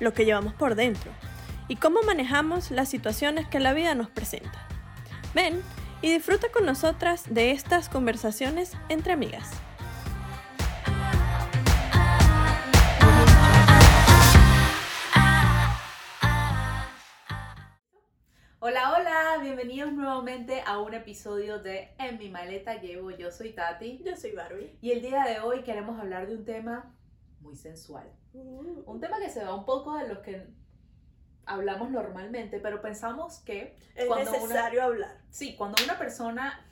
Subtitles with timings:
[0.00, 1.12] lo que llevamos por dentro
[1.68, 4.66] y cómo manejamos las situaciones que la vida nos presenta.
[5.34, 5.62] Ven
[6.02, 9.50] y disfruta con nosotras de estas conversaciones entre amigas.
[18.62, 23.10] Hola, hola, bienvenidos nuevamente a un episodio de En mi maleta llevo.
[23.10, 24.76] Yo soy Tati Yo soy Barbie.
[24.80, 26.94] y el día de hoy queremos hablar de un tema
[27.40, 28.10] muy sensual.
[28.32, 30.46] Un tema que se va un poco de los que
[31.46, 35.20] hablamos normalmente, pero pensamos que es cuando una- necesario hablar.
[35.30, 36.64] Sí, cuando una persona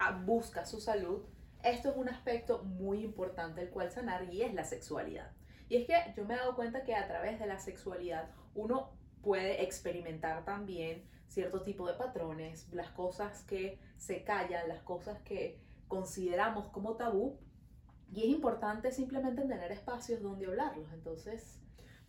[0.00, 1.22] ah, busca su salud,
[1.62, 5.30] esto es un aspecto muy importante el cual sanar y es la sexualidad.
[5.68, 8.90] Y es que yo me he dado cuenta que a través de la sexualidad uno
[9.22, 15.60] puede experimentar también cierto tipo de patrones, las cosas que se callan, las cosas que
[15.86, 17.38] consideramos como tabú.
[18.12, 20.92] Y es importante simplemente tener espacios donde hablarlos.
[20.92, 21.54] Entonces,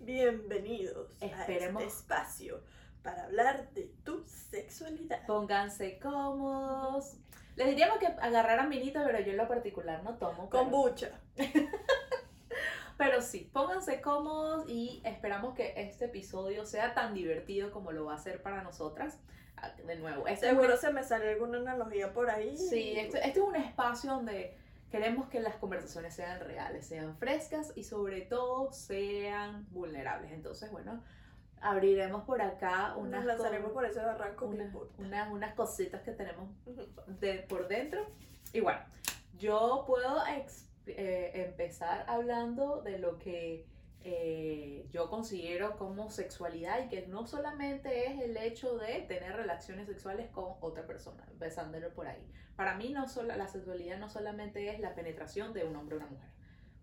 [0.01, 2.61] Bienvenidos Esperemos- a este espacio
[3.03, 5.25] para hablar de tu sexualidad.
[5.27, 7.17] pónganse cómodos.
[7.57, 10.49] Les diríamos que agarraran vinito, pero yo en lo particular no tomo.
[10.49, 11.11] pero- Kombucha.
[12.97, 18.15] Pero sí, pónganse cómodos y esperamos que este episodio sea tan divertido como lo va
[18.15, 19.17] a ser para nosotras.
[19.55, 22.57] Ah, De nuevo, este es un- Seguro se me sale alguna analogía por ahí.
[22.57, 24.57] sí, este, este es un espacio donde
[24.91, 30.31] queremos que las conversaciones sean reales, sean frescas y sobre todo sean vulnerables.
[30.31, 31.03] Entonces, bueno,
[31.61, 34.45] abriremos por acá unas, Nos lanzaremos por ese barranco.
[34.47, 36.49] una- unas, unas cositas que tenemos
[37.19, 38.05] de, por dentro.
[38.53, 38.79] Y bueno,
[39.37, 40.23] yo puedo
[40.87, 43.65] eh, empezar hablando de lo que
[44.01, 49.87] eh, yo considero como sexualidad y que no solamente es el hecho de tener relaciones
[49.87, 52.25] sexuales con otra persona, empezándolo por ahí.
[52.55, 55.99] Para mí no solo, la sexualidad no solamente es la penetración de un hombre o
[55.99, 56.29] una mujer,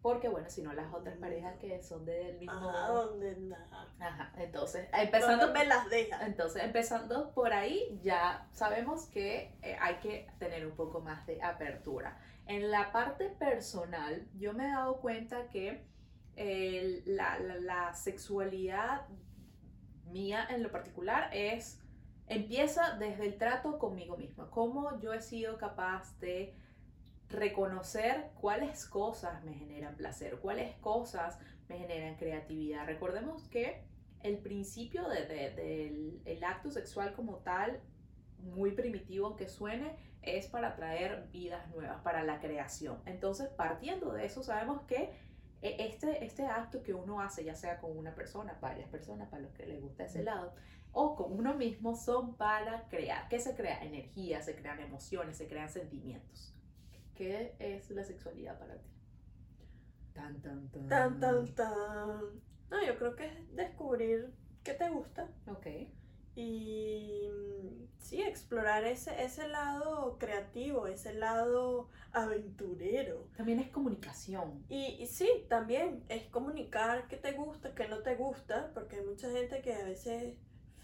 [0.02, 2.68] porque bueno, sino las otras parejas que son del mismo...
[2.68, 3.88] Ajá, donde nada.
[3.98, 6.26] Ajá, entonces, empezando me las deja.
[6.26, 11.42] entonces, empezando por ahí, ya sabemos que eh, hay que tener un poco más de
[11.42, 12.18] apertura.
[12.46, 15.95] En la parte personal, yo me he dado cuenta que
[16.36, 19.06] la, la- la sexualidad
[20.10, 21.80] mía en lo particular es,
[22.26, 24.50] empieza desde el trato conmigo misma.
[24.50, 26.54] Cómo yo he sido capaz de
[27.28, 31.38] reconocer cuáles cosas me generan placer, cuáles cosas
[31.68, 32.86] me generan creatividad.
[32.86, 33.82] Recordemos que
[34.22, 37.80] el principio de- de- del el acto sexual como tal,
[38.38, 43.00] muy primitivo aunque suene, es para traer vidas nuevas, para la creación.
[43.06, 45.12] Entonces, partiendo de eso, sabemos que
[45.78, 49.52] este, este acto que uno hace, ya sea con una persona, varias personas, para los
[49.52, 50.54] que les gusta ese lado,
[50.92, 53.28] o con uno mismo, son para crear.
[53.28, 53.82] ¿Qué se crea?
[53.82, 56.54] Energía, se crean emociones, se crean sentimientos.
[57.14, 58.90] ¿Qué es la sexualidad para ti?
[60.12, 60.88] Tan, tan, tan.
[60.88, 62.20] Tan, tan, tan.
[62.70, 64.32] No, yo creo que es descubrir
[64.64, 65.66] qué te gusta Ok.
[66.36, 73.26] Y mm, sí, explorar ese, ese lado creativo, ese lado aventurero.
[73.36, 74.64] También es comunicación.
[74.68, 79.04] Y, y sí, también es comunicar qué te gusta, qué no te gusta, porque hay
[79.04, 80.34] mucha gente que a veces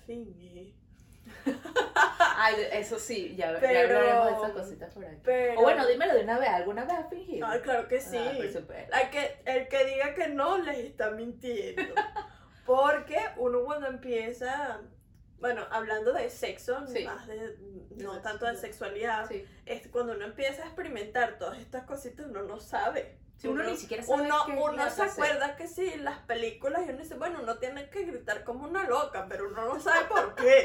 [0.06, 0.74] finge.
[2.18, 5.20] Ay, eso sí, ya, ya Pero- hablaremos de esas cositas por aquí.
[5.22, 7.46] Pero, O bueno, dímelo de una vez, ¿alguna vez has fingido?
[7.46, 8.16] Ay, claro que sí.
[8.16, 8.94] Ah, por supuesto.
[8.96, 11.82] Hay que, el que diga que no les está mintiendo.
[12.66, 14.80] Porque uno cuando empieza,
[15.42, 17.04] bueno, hablando de sexo, Sí.
[17.04, 17.56] más de,
[17.96, 19.28] no De tanto de sexualidad.
[19.28, 19.44] Sí.
[19.66, 23.18] es cuando uno empieza a experimentar todas estas cositas, uno no sabe.
[23.36, 25.08] Si uno, ni siquiera sabe Uno, qué uno se hacer.
[25.08, 28.84] acuerda que sí, las películas, y uno dice, bueno, uno tiene que gritar como una
[28.88, 30.64] loca, pero uno no sabe por qué.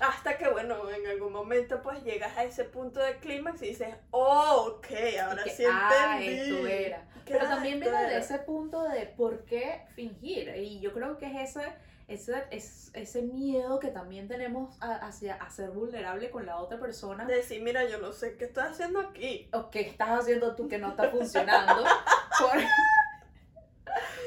[0.00, 3.94] Hasta que, bueno, en algún momento pues llegas a ese punto de clímax y dices,
[4.10, 4.86] oh, ok,
[5.22, 6.40] ahora que, sí ah, entendí.
[6.40, 7.04] esto era.
[7.24, 10.48] ¿Qué Pero también viene de ese punto de por qué fingir.
[10.56, 11.72] Y yo creo que es ese,
[12.06, 16.78] ese, es- ese miedo que también tenemos a- hacia a ser vulnerable con la otra
[16.78, 17.24] persona.
[17.24, 19.48] De decir, mira, yo no sé qué estoy haciendo aquí.
[19.52, 21.82] o qué estás haciendo tú que no está funcionando.
[22.38, 22.62] Por-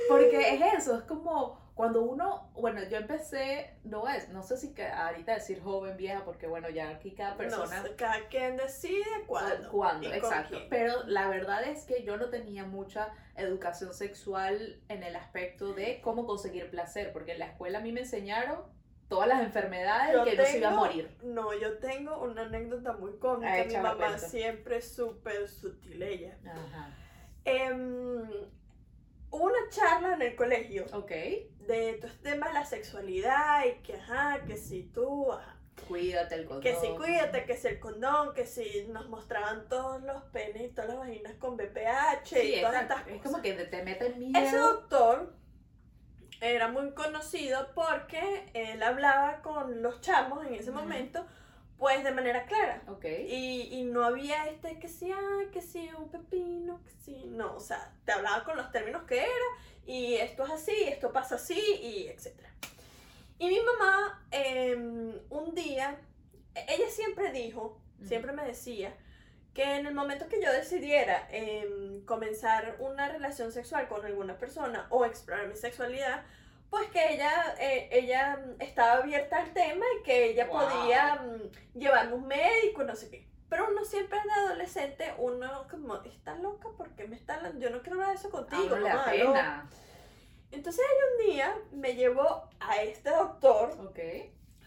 [0.10, 4.74] porque es eso, es como cuando uno, bueno, yo empecé, no es, no sé si
[4.74, 7.84] que ahorita decir joven, vieja, porque bueno, ya aquí cada persona...
[7.84, 9.70] No cada quien decide cuándo.
[9.70, 10.58] Cuándo, exacto.
[10.72, 16.02] Pero la verdad es que yo no tenía mucha educación sexual en el aspecto de
[16.02, 18.64] cómo conseguir placer, porque en la escuela a mí me enseñaron
[19.08, 21.18] todas las enfermedades Yo que no se iba a tengo- morir.
[21.22, 23.64] No, yo tengo una anécdota muy cómica.
[23.66, 24.18] Mi mamá cuenta.
[24.18, 26.40] siempre es súper sutil ella.
[26.44, 26.90] Ajá.
[27.46, 28.48] Hubo
[29.32, 34.44] una charla en el colegio Ok, de estos temas de la sexualidad y que, ajá,
[34.46, 35.56] que si tú, ajá,
[35.88, 36.64] cuídate el condón.
[36.64, 40.70] que si cuídate, que si el condón, que si nos mostraban todos los penes y
[40.70, 43.24] todas las vaginas con BPH Sí, y todas estas Es cosas.
[43.24, 44.40] como que te meten miedo.
[44.40, 45.34] Ese doctor
[46.42, 51.26] era muy conocido porque él hablaba con los chamos en ese momento,
[51.78, 52.82] pues de manera clara.
[52.88, 53.06] Ok.
[53.06, 55.12] Y, y no había este que sí,
[55.52, 59.20] que sí, un pepino, que sí, no, o sea, te hablaba con los términos que
[59.20, 59.50] era,
[59.86, 62.34] y esto es así, esto pasa así, y etc.
[63.40, 66.00] Y mi mamá, em, un día,
[66.56, 68.96] e- ella siempre dijo, siempre me decía,
[69.54, 74.86] que en el momento que yo decidiera em, comenzar una relación sexual con alguna persona
[74.92, 76.24] o explorar mi sexualidad,
[76.70, 80.60] pues que ella, eh, ella mm, estaba abierta al tema y que ella Wow.
[80.60, 83.28] podía mm, llevarme un médico, no sé qué.
[83.50, 87.94] Pero uno siempre de adolescente, uno como, está loca porque me está yo no quiero
[87.96, 89.12] hablar de eso contigo, le mamá, no".
[89.12, 89.70] pena.
[90.52, 93.94] Entonces ella un día me llevó a este doctor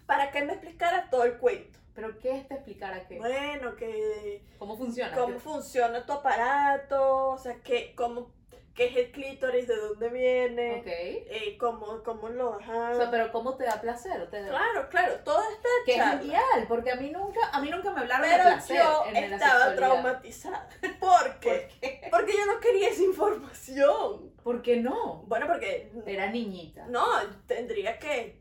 [0.07, 1.79] para que me explicara todo el cuento.
[1.95, 3.19] Pero ¿qué es te explicar a qué?
[3.19, 5.15] Bueno, que ¿Cómo funciona?
[5.15, 8.31] cómo funciona tu aparato, o sea, que, cómo,
[8.81, 12.93] qué es el clítoris, de dónde viene, eh, cómo, cómo lo ajá.
[12.93, 14.31] O sea, pero ¿cómo te da placer?
[14.31, 17.69] Te da- Claro, claro, toda esta Que es ideal, porque a mí nunca, a mí
[17.69, 20.67] nunca me hablaron de Pero placer yo en estaba traumatizada.
[20.99, 21.51] ¿Por qué?
[21.51, 22.09] ¿Por qué?
[22.11, 24.31] Porque yo no quería esa información.
[24.43, 25.25] ¿Por qué no?
[25.27, 26.87] Bueno, porque Era niñita.
[26.87, 27.05] no,
[27.47, 28.39] tendría que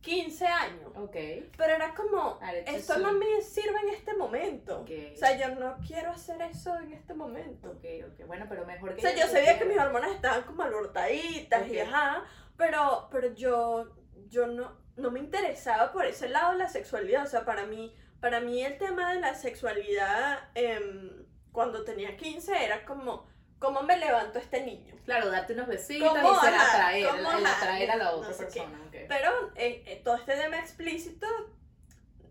[0.00, 0.92] 15 años.
[0.94, 1.16] Ok.
[1.56, 4.80] Pero era como, esto no me sirve en este momento.
[4.80, 4.90] Ok.
[5.12, 7.70] O sea, yo no quiero hacer eso en este momento.
[7.72, 8.26] Ok, ok.
[8.26, 11.80] Bueno, pero mejor que O sea, yo sabía que mis hormonas estaban como alborotaditas y
[11.80, 11.88] Ok.
[11.88, 12.24] ajá,
[12.56, 13.96] pero, pero yo,
[14.28, 17.24] yo no, no me interesaba por ese lado la sexualidad.
[17.24, 22.64] O sea, para mí, para mí el tema de la sexualidad em, cuando tenía 15
[22.64, 23.26] era como,
[23.58, 24.94] ¿cómo me levanto este niño?
[25.04, 28.32] Claro, darte unos besitos ¿Cómo, y ser atraer, el ajá, atraer a la no otra
[28.32, 28.78] sé persona.
[29.08, 31.26] Pero eh, eh, todo este tema explícito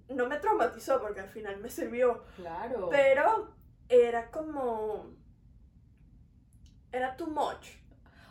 [0.10, 2.24] no me traumatizó porque al final me sirvió.
[2.36, 2.90] Claro.
[2.90, 3.54] Pero
[3.90, 5.12] era como...
[6.92, 7.68] Era too much.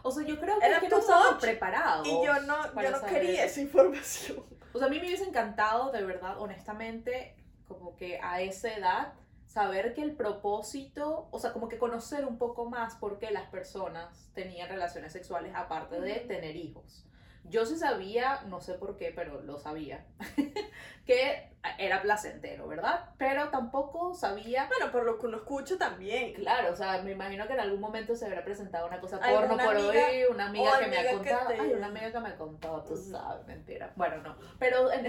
[0.03, 2.07] o sea, yo creo que, era es que no much, preparados.
[2.07, 4.43] Y yo no, yo no saber quería esa información.
[4.73, 7.37] O sea, a mí me hubiese encantado, de verdad, honestamente,
[7.69, 9.13] como que a esa edad,
[9.47, 13.49] saber que el propósito, o sea, como que conocer un poco más por qué las
[13.49, 17.07] personas tenían relaciones sexuales aparte de tener hijos.
[17.49, 20.05] Yo sí sabía, no sé por qué, pero lo sabía,
[21.07, 23.11] que era placentero, ¿verdad?
[23.19, 26.35] Pero tampoco sabía Bueno, por lo que uno escucha también.
[26.35, 29.57] Claro, o sea, me imagino que en algún momento se habrá presentado una cosa porno
[29.57, 31.49] por amiga oír, una amiga que me ha amiga contado.
[31.49, 33.93] te- Ay, una amiga que me ha contado, tú sabes, mentira.
[33.97, 35.05] Bueno, no, pero en-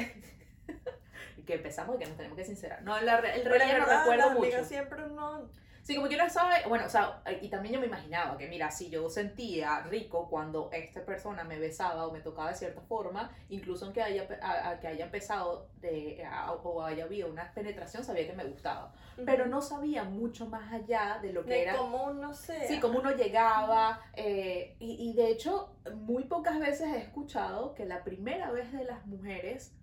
[1.46, 2.82] que empezamos y que nos tenemos que sincerar.
[2.84, 4.66] No, la el relleno verdad, recuerdo las mucho.
[4.66, 5.50] siempre uno...
[5.88, 8.70] Sí, como que uno sabe, bueno, o sea, y también yo me imaginaba que, mira,
[8.70, 13.32] si yo sentía rico cuando esta persona me besaba o me tocaba de cierta forma,
[13.48, 17.54] incluso aunque haya, pe- a- a- que haya empezado de, a- o haya habido una
[17.54, 18.92] penetración, sabía que me gustaba.
[19.26, 22.68] Pero no sabía mucho más allá de lo que De era cómo uno sea.
[22.68, 24.02] Sí, como uno llegaba.
[24.14, 28.84] eh, y, y de hecho, muy pocas veces he escuchado que la primera vez de
[28.84, 29.74] las mujeres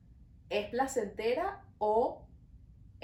[0.50, 2.23] es placentera o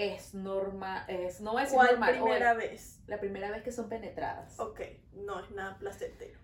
[0.00, 2.98] es normal, es, no ¿Cuál normal, o primera es vez?
[3.06, 4.58] la primera vez que son penetradas.
[4.58, 4.80] Ok,
[5.12, 6.38] no es nada placentero.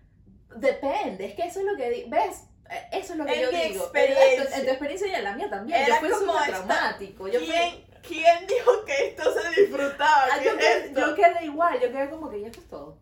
[0.55, 2.43] Depende, es que eso es lo que digo, ¿ves?
[2.69, 3.83] Eh, Eso es lo que En yo mi digo.
[3.83, 4.33] experiencia.
[4.43, 5.81] En tu, en tu experiencia y en la mía también.
[5.81, 7.27] Era yo fui como esta- traumático.
[7.29, 10.25] Yo, fui- ¿Quién, ¿Quién dijo que esto se disfrutaba?
[10.33, 12.67] Ah, ¿Qué yo, es quedé, yo quedé igual, yo quedé como que ya esto es
[12.67, 12.99] todo.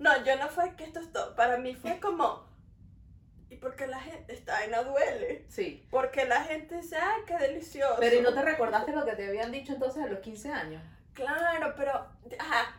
[0.00, 1.34] No, yo no fue que esto es todo.
[1.36, 2.44] Para mí fue como...
[3.48, 5.44] ¿Y por qué la gente está en no duele?
[5.48, 5.86] Sí.
[5.90, 7.96] Porque la gente dice, ay, qué delicioso.
[8.00, 10.82] Pero ¿y no te recordaste lo que te habían dicho entonces a los 15 años?
[11.14, 11.92] Claro, pero...
[12.38, 12.76] Ajá.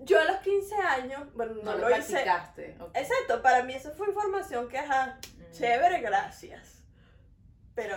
[0.00, 2.12] Yo a los 15 años, bueno, no, No, lo, lo hice.
[2.12, 2.76] practicaste.
[2.80, 2.90] ok.
[2.96, 5.52] Exacto, para mí eso fue información que, ajá, Mm.
[5.52, 6.82] chévere, gracias.
[7.74, 7.96] Pero...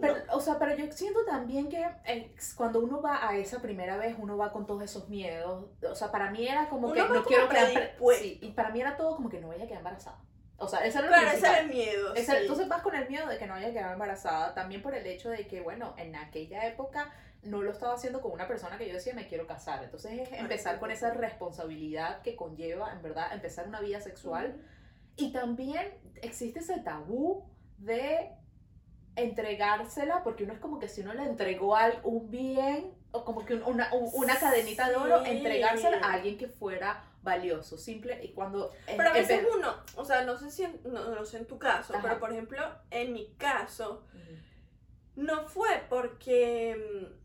[0.00, 0.32] Pero, no.
[0.34, 4.16] o sea, pero yo siento también que eh, cuando uno va a esa primera vez,
[4.18, 5.66] uno va con todos esos miedos.
[5.88, 7.94] O sea, para mí era como Uno que no como quiero quedar.
[8.18, 10.18] Sí, y para mí era todo como que no vaya a quedar embarazada.
[10.56, 12.14] O sea, ese era Claro, ese era el miedo.
[12.14, 12.38] Ese- sí.
[12.42, 15.30] Entonces vas con el miedo de que no haya quedado embarazada, también por el hecho
[15.30, 18.94] de que, bueno, en aquella época no lo estaba haciendo con una persona que yo
[18.94, 19.82] decía me quiero casar.
[19.84, 24.56] Entonces es empezar con esa responsabilidad que conlleva, en verdad, empezar una vida sexual.
[25.16, 25.92] Y también
[26.22, 27.44] existe ese tabú
[27.78, 28.30] de
[29.16, 33.44] entregársela, porque uno es como que si uno le entregó al, un bien, o como
[33.46, 35.30] que un- una, un- una cadenita de oro, Sí.
[35.30, 38.72] entregársela a alguien que fuera valioso, simple, y cuando...
[38.86, 41.38] eh, Pero a veces empe- uno, o sea, no sé si en, no, no sé
[41.38, 42.02] en tu caso, Ajá.
[42.02, 44.04] pero por ejemplo, en mi caso,
[45.16, 46.76] no fue porque.
[46.76, 47.24] mm,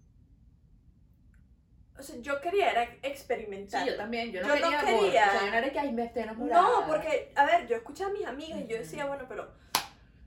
[2.00, 3.84] O sea, yo quería era experimentar.
[3.84, 5.28] Sí, yo también, yo no Yo no quería, amor, quería.
[5.28, 6.62] o sea, yo no era que, me enamorada.
[6.62, 9.52] No, porque, a ver, yo escuchaba a mis amigas y yo decía, bueno, pero.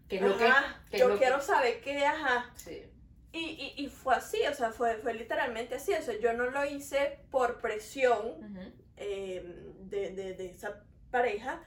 [0.09, 0.45] Que es lo que...
[0.45, 2.51] ajá, que es yo lo que- quiero saber qué, ajá.
[2.57, 2.85] Sí.
[3.33, 5.93] Y, y, y fue así, o sea, fue, fue literalmente así.
[5.95, 8.73] O sea, yo no lo hice por presión Ujú.
[8.97, 9.43] eh,
[9.81, 11.63] de, de, de esa pareja,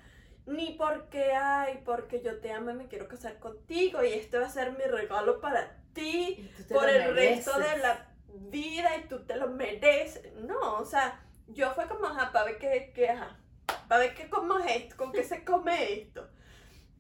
[0.46, 4.46] ni porque, ay, porque yo te amo y me quiero casar contigo y este va
[4.46, 7.82] a ser mi regalo para ti por el resto de mereces.
[7.82, 10.34] la vida y tú te lo mereces.
[10.36, 13.40] No, o sea, yo fue como, ajá, para ver qué, qué, ajá,
[13.88, 16.30] para ver qué como es esto, con qué se come esto.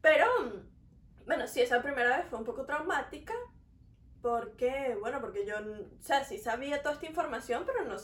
[0.01, 0.25] Pero,
[1.25, 3.33] bueno, sí, esa primera vez fue un poco traumática.
[4.25, 7.95] Porque, bueno, porque yo, o sea, sí sabía toda esta información, pero no,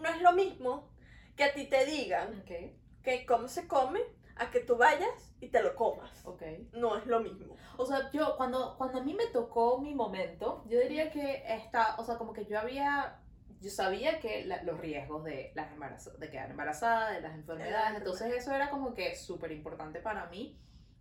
[0.00, 0.88] no es lo mismo
[1.34, 4.00] que a ti te digan Ok, que cómo se come
[4.36, 6.24] a que tú vayas y te lo comas.
[6.24, 6.42] ok.
[6.72, 7.56] No es lo mismo.
[7.78, 11.96] O sea, yo cuando, cuando a mí me tocó mi momento, yo diría que esta,
[11.98, 13.18] o sea, como que yo había,
[13.60, 17.98] yo sabía que la- los riesgos de, las embarazo- de quedar embarazada, de las enfermedades,
[17.98, 20.56] entonces eso era como que súper importante para mí.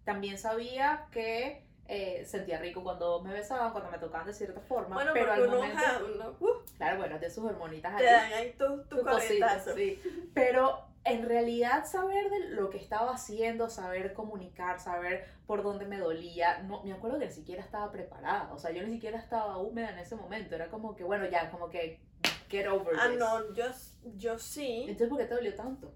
[0.05, 4.95] También sabía que eh, sentía rico cuando me besaban, cuando me tocaban de cierta forma,
[4.95, 8.31] Bueno, pero al uno, momento, ajá, uno, uh, claro, bueno, de sus hormonitas te ahí,
[8.31, 9.75] dan ahí tu, tu tu cosita, coletazo.
[9.75, 10.01] sí.
[10.33, 15.99] Pero en realidad saber de lo que estaba haciendo, saber comunicar, saber por dónde me
[15.99, 19.57] dolía, no, me acuerdo que ni siquiera estaba preparada, o sea, yo ni siquiera estaba
[19.59, 21.99] húmeda en ese momento, era como que, bueno, ya, como que,
[22.49, 23.19] get over Ah, this.
[23.19, 23.65] no, yo,
[24.17, 25.93] yo sí, Entonces, ¿por qué te dolió tanto?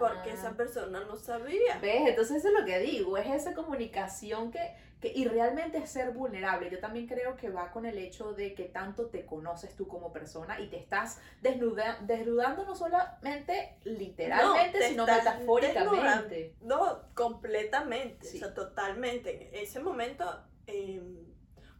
[0.00, 1.78] Porque esa persona no sabía.
[1.80, 2.08] ¿Ves?
[2.08, 6.10] Entonces eso es lo que digo, es esa comunicación que, que, y realmente es ser
[6.12, 6.70] vulnerable.
[6.70, 10.12] Yo también creo que va con el hecho de que tanto te conoces tú como
[10.12, 16.56] persona y te estás desnuda, desnudando no solamente literalmente, No, te sino metafóricamente.
[16.62, 18.38] No, completamente, Sí.
[18.38, 19.48] o sea, totalmente.
[19.48, 21.00] En ese momento, eh,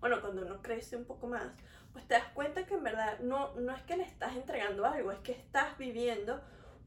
[0.00, 1.42] bueno, cuando uno crece un poco más,
[1.92, 5.10] pues te das cuenta que en verdad no, no es que le estás entregando algo,
[5.10, 6.40] es que estás viviendo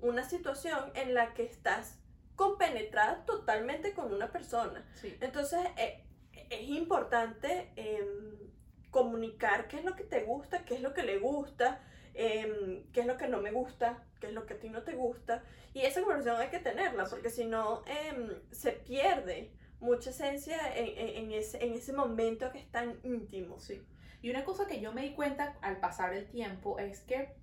[0.04, 2.00] una situación en la que estás
[2.36, 4.86] compenetrada totalmente con una persona.
[4.96, 5.16] Sí.
[5.22, 6.04] Entonces, eh,
[6.50, 8.52] es importante em,
[8.92, 11.82] comunicar qué es lo que te gusta, qué es lo que le gusta,
[12.14, 14.84] em, qué es lo que no me gusta, qué es lo que a ti no
[14.84, 15.44] te gusta.
[15.74, 20.88] Y esa conversación hay que tenerla, porque si no, em, se pierde mucha esencia en,
[20.98, 23.60] en- en ese, en ese momento que es tan íntimo.
[23.60, 23.82] Sí.
[24.22, 27.36] Y una cosa que yo me di cuenta al pasar el tiempo es que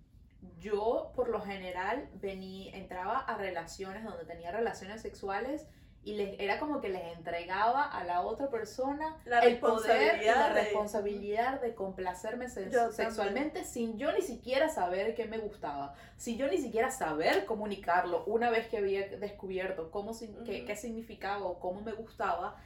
[0.59, 5.67] yo, por lo general, vení, entraba a relaciones donde tenía relaciones sexuales
[6.03, 10.25] y les, era como que les entregaba a la otra persona La el poder y
[10.25, 16.39] la responsabilidad de- complacerme se- sexualmente sin yo ni siquiera saber qué me gustaba, sin
[16.39, 21.45] yo ni siquiera saber comunicarlo una vez que había descubierto cómo, sin- qué, qué significaba
[21.45, 22.57] o cómo me gustaba.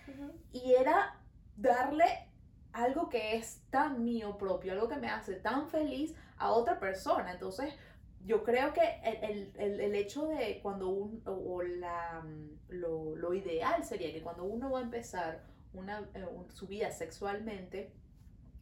[0.53, 1.17] Y era
[1.57, 2.29] darle
[2.75, 7.33] algo que es tan mío propio, algo que me hace tan feliz a otra persona.
[7.33, 7.75] Entonces,
[8.27, 13.35] yo creo que el, el- el- hecho de cuando un, o, la, mm, lo, lo
[13.35, 17.93] ideal sería que cuando uno va a empezar una, eh, su vida sexualmente,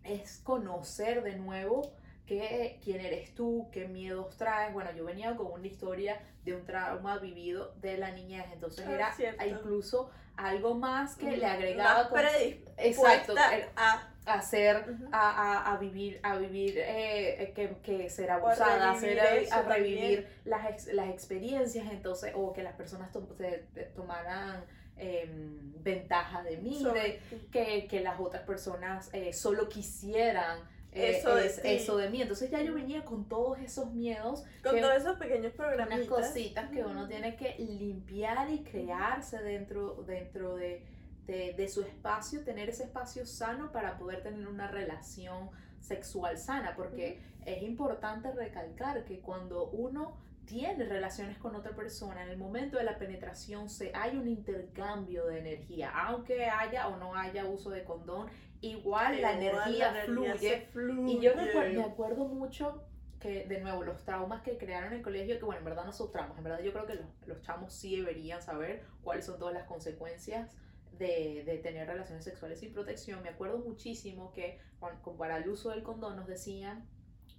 [0.04, 1.92] es conocer de nuevo
[2.26, 4.72] qué, quién eres tú, qué miedos traes.
[4.72, 8.92] Bueno, yo venía con una historia de un trauma vivido de la niñez, entonces Ah,
[8.92, 9.44] era cierto.
[9.44, 13.34] incluso algo más que le Más agregaba como- predispuesta exacto,
[13.76, 14.08] a...
[14.24, 15.08] hacer Ujú.
[15.12, 15.30] a,
[15.68, 19.54] a- a vivir a vivir eh, eh, que, que ser a abusada hacer revivir eso
[19.54, 24.64] a revivir las, ex- las experiencias entonces o que las personas to- se- tomaran
[24.96, 30.60] em, ventaja de mí de que, que las otras personas eh, solo quisieran
[30.92, 31.68] eh, Eso de es- ti.
[31.68, 35.16] eso de mí entonces ya yo venía con todos esos miedos Con que- todos esos
[35.18, 36.06] pequeños unas programitas.
[36.06, 40.84] cositas que uno tiene que limpiar y crearse dentro, dentro de,
[41.26, 46.74] de- de su espacio, tener ese espacio sano para poder tener una relación sexual sana,
[46.76, 52.76] porque es importante recalcar que cuando uno tiene relaciones con otra persona, en el momento
[52.76, 57.70] de la penetración se hay un intercambio de energía, aunque haya o no haya uso
[57.70, 58.28] de condón,
[58.62, 60.38] igual la Igual energía la fluye.
[60.38, 61.12] se fluye.
[61.12, 62.84] Y yo me acuerdo mucho
[63.20, 65.92] que, de nuevo, los traumas que crearon en el colegio, que bueno, en verdad no
[65.92, 69.38] son traumas, en verdad yo creo que los, los chamos sí deberían saber cuáles son
[69.38, 70.56] todas las consecuencias
[70.98, 73.22] de, de tener relaciones sexuales sin protección.
[73.22, 76.84] Me acuerdo muchísimo que con- para el uso del condón nos decían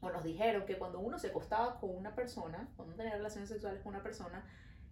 [0.02, 3.82] o nos dijeron que cuando uno se acostaba con una persona, cuando tenía relaciones sexuales
[3.82, 4.46] con una persona,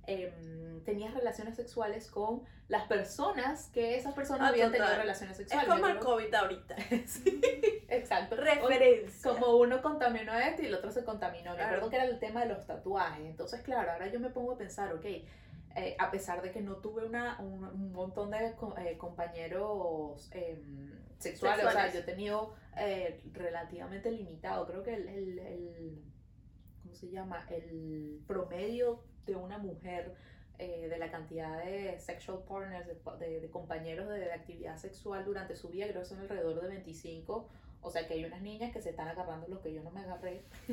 [0.08, 4.88] em, tenías relaciones sexuales con las personas que esas personas Ah, habían total.
[4.88, 5.70] tenido relaciones Es sexuales.
[5.70, 6.76] como Yo el COVID ahorita.
[7.08, 7.42] Sí,
[7.90, 8.36] exacto.
[8.38, 9.32] Referencia.
[9.32, 11.52] Como uno contaminó a este y el otro se contaminó.
[11.52, 11.68] Me Claro.
[11.70, 13.26] acuerdo que era el tema de los tatuajes.
[13.26, 16.78] Entonces, claro, ahora yo me pongo a pensar, ok, eh, a pesar de que no
[16.78, 21.94] tuve una, un, un montón de eh, compañeros em, sexuales, o sea, Sexuales.
[21.94, 24.66] yo he tenido eh, relativamente limitado.
[24.66, 26.02] Creo que el, el, el-
[26.82, 27.46] ¿cómo se llama?
[27.50, 30.14] El promedio de una mujer
[30.60, 35.26] eh, de la cantidad de sexual partners, de, de- de compañeros de, de actividad sexual
[35.26, 37.50] durante su vida, creo que son alrededor de 25.
[37.84, 40.02] O sea que hay unas niñas que se están agarrando lo que yo no me
[40.02, 40.44] agarré.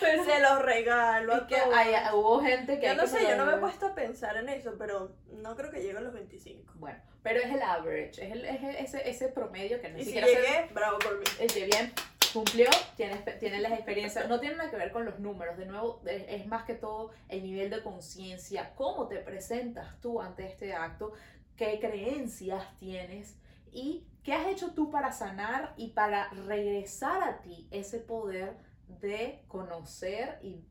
[0.00, 1.72] Pero Se los regalo a que todos.
[1.72, 2.86] hay- hubo gente que...
[2.86, 5.54] Yo no que sé, yo no me he puesto a pensar en eso, pero no
[5.54, 6.72] creo que llegue a los 25.
[6.78, 10.06] Bueno, pero es el average, es, el, es el- ese, ese promedio que no si
[10.06, 11.24] siquiera se- llegué, bravo por mí.
[11.46, 11.92] que bien
[12.32, 16.02] cumplió, tiene, tiene las experiencias, no tiene nada que ver con los números, de nuevo,
[16.06, 21.12] es, más que todo el nivel de conciencia, cómo te presentas tú ante este acto,
[21.56, 23.36] qué creencias tienes
[23.72, 28.56] y qué has hecho tú para sanar y para regresar a ti ese poder
[28.88, 30.64] de conocer y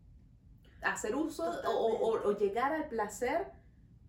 [0.82, 3.48] hacer uso o, o- o llegar al placer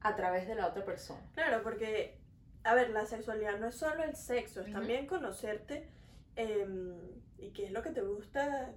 [0.00, 1.20] a través de la otra persona.
[1.34, 2.20] Claro, porque,
[2.62, 5.88] a ver, la sexualidad no es solo el sexo, es también conocerte
[6.36, 6.96] em,
[7.38, 8.72] y qué es lo que te gusta,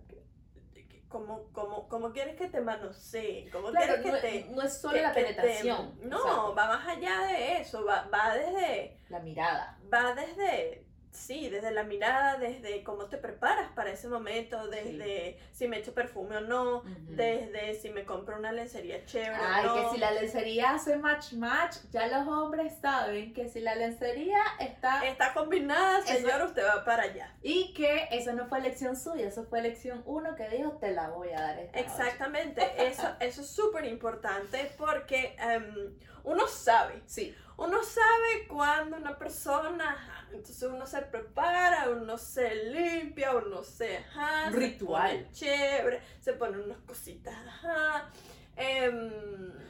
[1.07, 4.55] cómo, cómo, cómo quieres que te manoseen, cómo Claro, quieres que no, te...
[4.55, 5.99] no es solo que- la te- penetración.
[6.03, 8.97] no, exacto, va más allá de eso, va, va desde...
[9.09, 9.77] la mirada.
[9.93, 15.67] va desde, sí, desde la mirada, desde cómo te preparas para ese momento, desde si
[15.67, 19.75] me echo perfume o no, desde si me compro una lencería chévere Ay, o no.
[19.89, 24.39] que si la lencería hace match match, ya los hombres saben que si la lencería
[24.59, 25.05] está...
[25.05, 27.35] Está combinada, Eso- señor, usted va para allá.
[27.41, 31.09] Y que eso no fue elección suya, eso fue elección uno que dijo, te la
[31.09, 31.89] voy a dar esta noche".
[31.89, 39.17] Exactamente, eso, eso es súper importante porque em, uno sabe, Sí, uno sabe cuando una
[39.17, 45.17] persona, ajá, entonces uno se prepara, uno se limpia, uno se, ajá, se ritual.
[45.17, 48.09] pone chévere, se pone unas cositas, ajá,
[48.55, 49.11] em,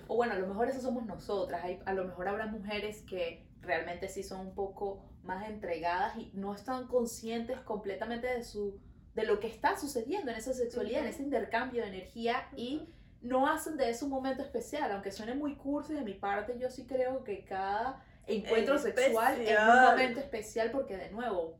[0.08, 3.48] o bueno, a lo mejor eso somos nosotras, Hay- a lo mejor habrá mujeres que
[3.62, 8.80] realmente sí son un poco más entregadas y no están conscientes completamente de su
[9.14, 12.88] de lo que está sucediendo en esa sexualidad, en ese intercambio de energía y
[13.22, 16.70] no hacen de eso un momento especial, aunque suene muy cursi de mi parte, yo
[16.70, 21.58] sí creo que cada encuentro sexual es un momento especial porque de nuevo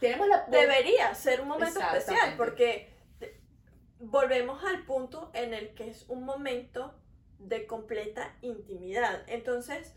[0.00, 2.92] tenemos la debería ser un momento especial porque
[3.98, 6.94] volvemos al punto en el que es un momento
[7.38, 9.22] de completa intimidad.
[9.26, 9.94] Entonces,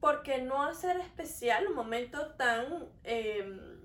[0.00, 3.80] ¿por qué no hacer especial un momento tan em,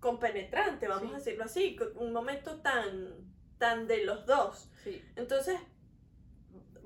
[0.00, 1.14] compenetrante, vamos Sí.
[1.14, 3.14] a decirlo así, un momento tan,
[3.58, 4.70] tan de los dos?
[4.84, 5.58] sí, Entonces,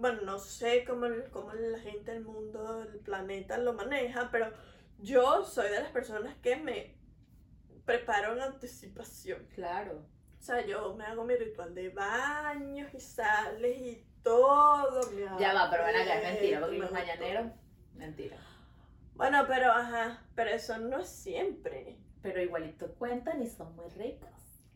[0.00, 4.50] bueno, no sé cómo, cómo la gente del mundo, el planeta lo maneja, pero
[4.98, 6.96] yo soy de las personas que me
[7.84, 9.46] preparo en anticipación.
[9.54, 10.06] claro.
[10.38, 15.02] O sea, yo me hago mi ritual de baños y sales y todo.
[15.38, 17.52] Ya va, pero ven acá, es mentira, porque los mañaneros,
[17.94, 18.38] mentira.
[19.14, 21.98] Bueno, pero ajá, pero eso no es siempre.
[22.22, 24.30] Pero igualito cuentan y son muy ricos.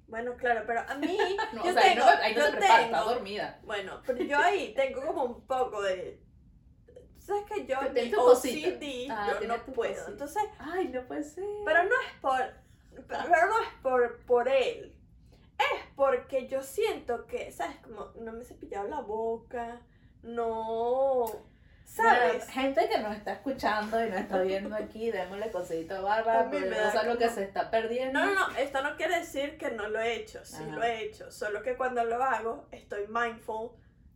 [0.07, 1.17] Bueno, claro, pero a mí,
[1.53, 3.61] No, yo o sea, ahí tengo, no, ahí no yo tengo- está dormida.
[3.65, 6.21] Bueno, pero yo ahí tengo como un poco de.
[7.19, 8.13] ¿Sabes que yo mi.
[8.15, 9.93] OCD Ah, yo no puedo?
[9.95, 10.11] cosita.
[10.11, 11.45] Entonces, Ay, no puede ser.
[11.65, 12.65] pero no es por.
[13.09, 14.95] Pero no es por, por él.
[15.59, 17.77] Es porque yo siento que, ¿sabes?
[17.79, 19.81] Como no me he cepillado la boca,
[20.23, 21.25] no.
[21.85, 22.39] ¿Sabes?
[22.39, 26.51] Bueno, gente que nos está escuchando y nos está viendo aquí, démosle consejito a Bárbara,
[26.51, 28.19] porque no lo que se está perdiendo.
[28.19, 30.75] No, no, no, esto no quiere decir que no lo he hecho, sí Ajá.
[30.75, 33.71] lo he hecho, solo que cuando lo hago estoy mindful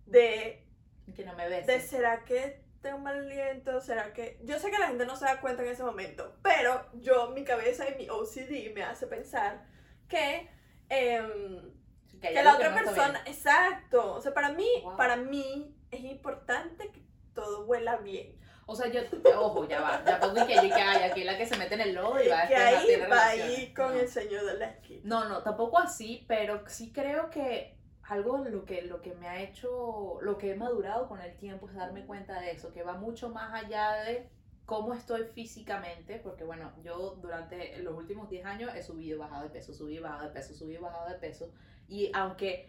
[0.06, 0.66] de
[1.14, 1.66] Que no me ves.
[1.66, 4.38] de será que tengo mal aliento, será que...
[4.44, 7.44] Yo sé que la gente no se da cuenta en ese momento, pero yo, mi
[7.44, 9.64] cabeza y mi OCD me hace pensar
[10.08, 10.48] que,
[10.88, 13.22] hay que algo la otra no está persona...
[13.26, 14.96] Exacto, o sea, para mí, Wow.
[14.96, 17.02] para mí es importante que
[17.38, 18.36] todo huela bien.
[18.66, 19.00] O sea, yo,
[19.38, 21.80] ojo, ya va, ya pongo que yo que hay aquí la que se mete en
[21.80, 23.58] el lodo y Y va que después a ahí va relaciones.
[23.58, 24.00] ahí con No.
[24.00, 25.00] el señor de la esquina.
[25.04, 29.40] No, no, tampoco así, pero sí creo que algo lo que, lo que me ha
[29.42, 32.94] hecho, lo que he madurado con el tiempo es darme cuenta de eso, que va
[32.94, 34.28] mucho más allá de
[34.66, 39.50] cómo estoy físicamente, porque bueno, yo durante los últimos 10 años he subido, bajado de
[39.50, 41.50] peso, subido, bajado de peso, subido, bajado de peso,
[41.88, 42.68] y aunque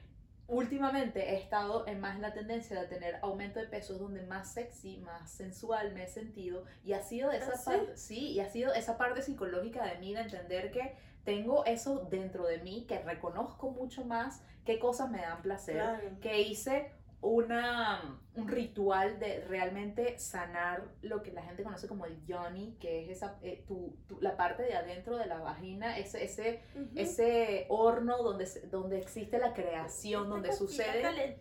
[0.49, 4.51] últimamente he estado en más la tendencia de tener aumento de peso, es donde más
[4.53, 7.65] sexy, más sensual me he sentido, y ha sido esa ¿Ah, sí?
[7.65, 12.07] parte, sí, y ha sido esa parte psicológica de mí, de entender que tengo eso
[12.09, 16.09] dentro de mí, que reconozco mucho más qué cosas me dan placer, Claro.
[16.21, 22.23] que hice una, un ritual de realmente sanar lo que la gente conoce como el
[22.25, 26.23] yoni, que es esa, eh, tu, tu- la parte de adentro de la vagina, ese,
[26.23, 26.61] ese,
[26.95, 31.37] ese horno donde, donde existe la creación, donde sucede...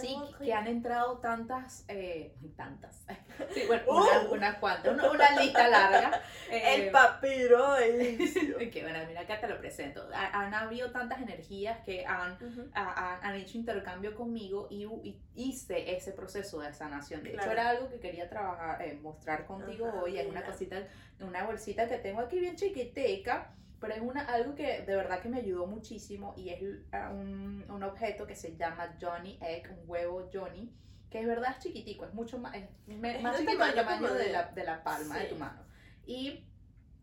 [0.00, 3.04] Sí, que han entrado tantas, eh, tantas,
[3.54, 3.96] sí, bueno, Uh.
[4.00, 6.22] unas, unas cuantas, una, una lista larga.
[6.50, 8.56] El eh, papiro egipcio.
[8.70, 10.06] que bueno, mira, acá te lo presento.
[10.14, 12.68] Ha- Han habido tantas energías que han Ujú.
[12.74, 17.22] ha- han, han hecho intercambio conmigo y, y hice ese proceso de sanación.
[17.22, 17.52] De hecho, Claro.
[17.52, 20.18] era algo que quería trabajar, eh, mostrar contigo Ajá, hoy.
[20.18, 20.76] Es una cosita,
[21.20, 25.28] una bolsita que tengo aquí bien chiquiteca, pero es una, algo que de verdad que
[25.28, 26.60] me ayudó muchísimo y es
[26.92, 30.70] ah, un, un objeto que se llama Johnny Egg, un huevo Johnny,
[31.10, 34.24] que es verdad es chiquitico, es mucho más, es Es más chiquito tamaño tamaño de
[34.24, 35.28] de- la, de la palma de Sí.
[35.30, 35.62] tu mano.
[36.06, 36.44] Y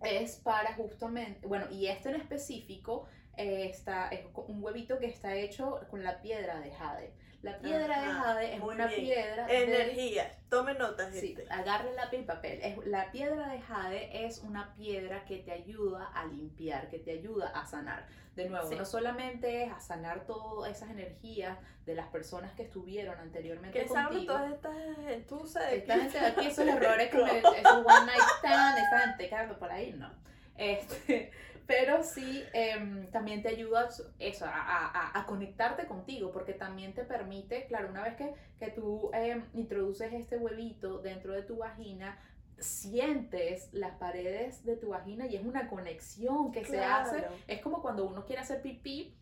[0.02, 5.34] es para justamente, bueno, y este en específico eh, está, es un huevito que está
[5.36, 7.14] hecho con la piedra de jade.
[7.52, 9.02] La piedra de jade es una bien.
[9.02, 9.64] piedra de...
[9.64, 10.32] Energía.
[10.50, 11.46] Tome nota, Sí, gente.
[11.50, 12.60] agarre lápiz y papel.
[12.62, 17.12] Es, la piedra de jade es una piedra que te ayuda a limpiar, que te
[17.12, 18.06] ayuda a sanar.
[18.36, 18.76] De nuevo, Sí.
[18.76, 21.58] no solamente es a sanar todas esas energías
[21.88, 24.34] de las personas que estuvieron anteriormente Que contigo.
[24.34, 24.76] todas estas
[25.08, 29.00] entusas de Esta gente de aquí, esos errores con el, esos one night stand, esa
[29.00, 30.12] gente que por ahí, no.
[30.56, 31.32] Este,
[31.68, 37.04] pero sí, em, también te ayuda eso, a, a- a- conectarte contigo, porque también te
[37.04, 42.18] permite, claro, una vez que, que tú em, introduces este huevito dentro de tu vagina,
[42.58, 47.18] sientes las paredes de tu vagina y es una conexión que se hace.
[47.48, 49.14] Es como cuando uno quiere hacer pipí,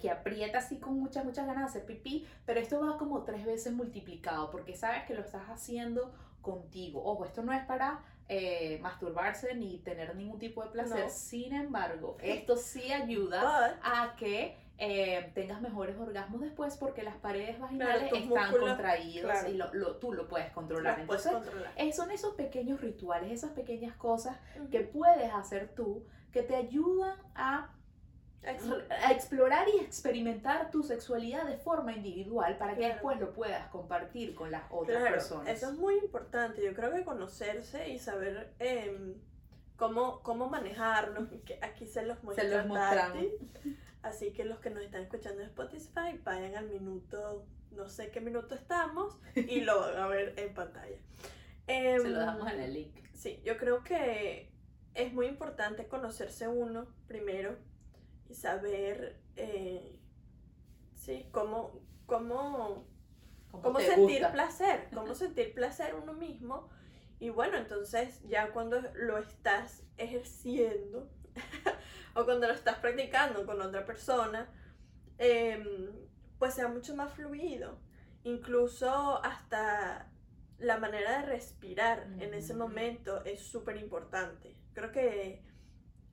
[0.00, 3.44] que aprieta así con muchas, muchas ganas de hacer pipí, pero esto va como tres
[3.44, 7.04] veces multiplicado, porque sabes que lo estás haciendo contigo.
[7.04, 8.00] Ojo, esto no es para
[8.32, 11.04] eh, masturbarse ni tener ningún tipo de placer.
[11.04, 11.10] No.
[11.10, 17.16] Sin embargo, esto sí ayuda But, a que eh, tengas mejores orgasmos después porque las
[17.16, 19.50] paredes vaginales están músculos, claro.
[19.50, 21.04] y lo, lo- tú lo puedes controlar.
[21.06, 21.72] puedes Entonces, controlar.
[21.76, 24.38] eh, son esos pequeños rituales, esas pequeñas cosas
[24.70, 27.74] que puedes hacer tú que te ayudan a
[28.42, 32.94] a explorar y experimentar tu sexualidad de forma individual para que Claro.
[32.94, 35.48] después lo puedas compartir con las otras Claro, personas.
[35.48, 36.64] eso es muy importante.
[36.64, 39.14] Yo creo que conocerse y saber em,
[39.76, 41.28] cómo, cómo manejarlo.
[41.44, 43.24] que aquí se los muestra los mostramos.
[44.02, 48.22] Así que los que nos están escuchando en Spotify, vayan al minuto, no sé qué
[48.22, 50.96] minuto estamos, y lo van a ver en pantalla.
[51.66, 52.96] Se Em, lo damos en el link.
[53.12, 54.50] Sí, yo creo que
[54.94, 57.56] es muy importante conocerse uno primero
[58.30, 59.98] y saber, eh,
[60.94, 62.86] sí, cómo, cómo,
[63.50, 64.32] ¿Cómo, sentir gusta?
[64.32, 66.68] placer, cómo sentir placer uno mismo.
[67.18, 71.10] Y bueno, entonces ya cuando lo estás ejerciendo
[72.14, 74.48] o cuando lo estás practicando con otra persona,
[75.18, 75.90] em,
[76.38, 77.80] pues sea mucho más fluido.
[78.22, 80.08] Incluso hasta
[80.58, 82.62] la manera de respirar en ese Ujú.
[82.62, 84.56] momento es súper importante.
[84.72, 85.49] Creo que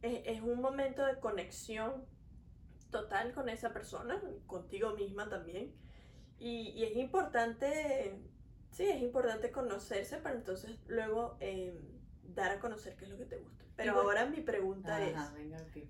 [0.01, 2.05] es, es un momento de conexión
[2.91, 5.73] total con esa persona, contigo misma también.
[6.39, 8.19] Y, y es importante,
[8.71, 11.75] sí, es importante conocerse para entonces luego em,
[12.23, 13.65] dar a conocer qué es lo que te gusta.
[13.75, 15.89] Pero bueno- ahora mi pregunta Ajá, es, venga aquí.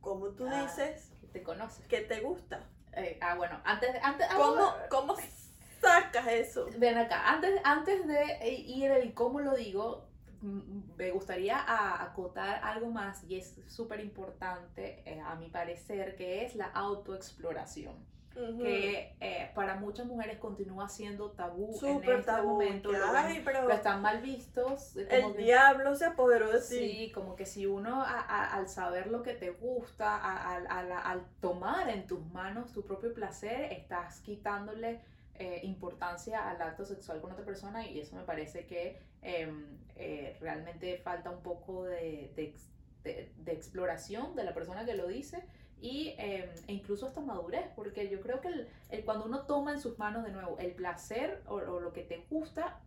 [0.00, 0.62] ¿cómo tú Ah.
[0.62, 1.86] dices Te conoces.
[1.86, 2.68] que te gusta?
[2.94, 3.90] Eh, ah, bueno, antes.
[4.02, 5.16] Antes, ah, ¿Cómo, bueno, cómo
[5.80, 6.68] sacas eso?
[6.78, 10.08] Ven acá, antes, antes de eh, ir el cómo lo digo,
[10.42, 11.56] me gustaría
[12.02, 17.94] acotar algo más y es súper importante eh, a mi parecer, que es la autoexploración.
[18.34, 18.62] Ujú.
[18.62, 22.48] Que eh, para muchas mujeres continúa siendo tabú en este tabú.
[22.52, 22.90] momento.
[22.90, 22.98] Lo,
[23.44, 24.96] pero lo están mal vistos.
[24.96, 26.64] eh, como el que- diablo se apoderó de ti.
[26.78, 30.56] Sí, como que si uno a- a- al saber lo que te gusta, a-
[31.10, 35.02] al tomar en tus manos tu propio placer, estás quitándole
[35.34, 40.36] eh, importancia al acto sexual con otra persona y eso me parece que em, eh,
[40.40, 42.54] realmente falta un poco de, de
[43.04, 45.42] de- exploración de la persona que lo dice
[45.80, 49.80] y em, e incluso hasta madurez, porque yo creo que el- cuando uno toma en
[49.80, 52.80] sus manos de nuevo el placer o, o lo que te gusta,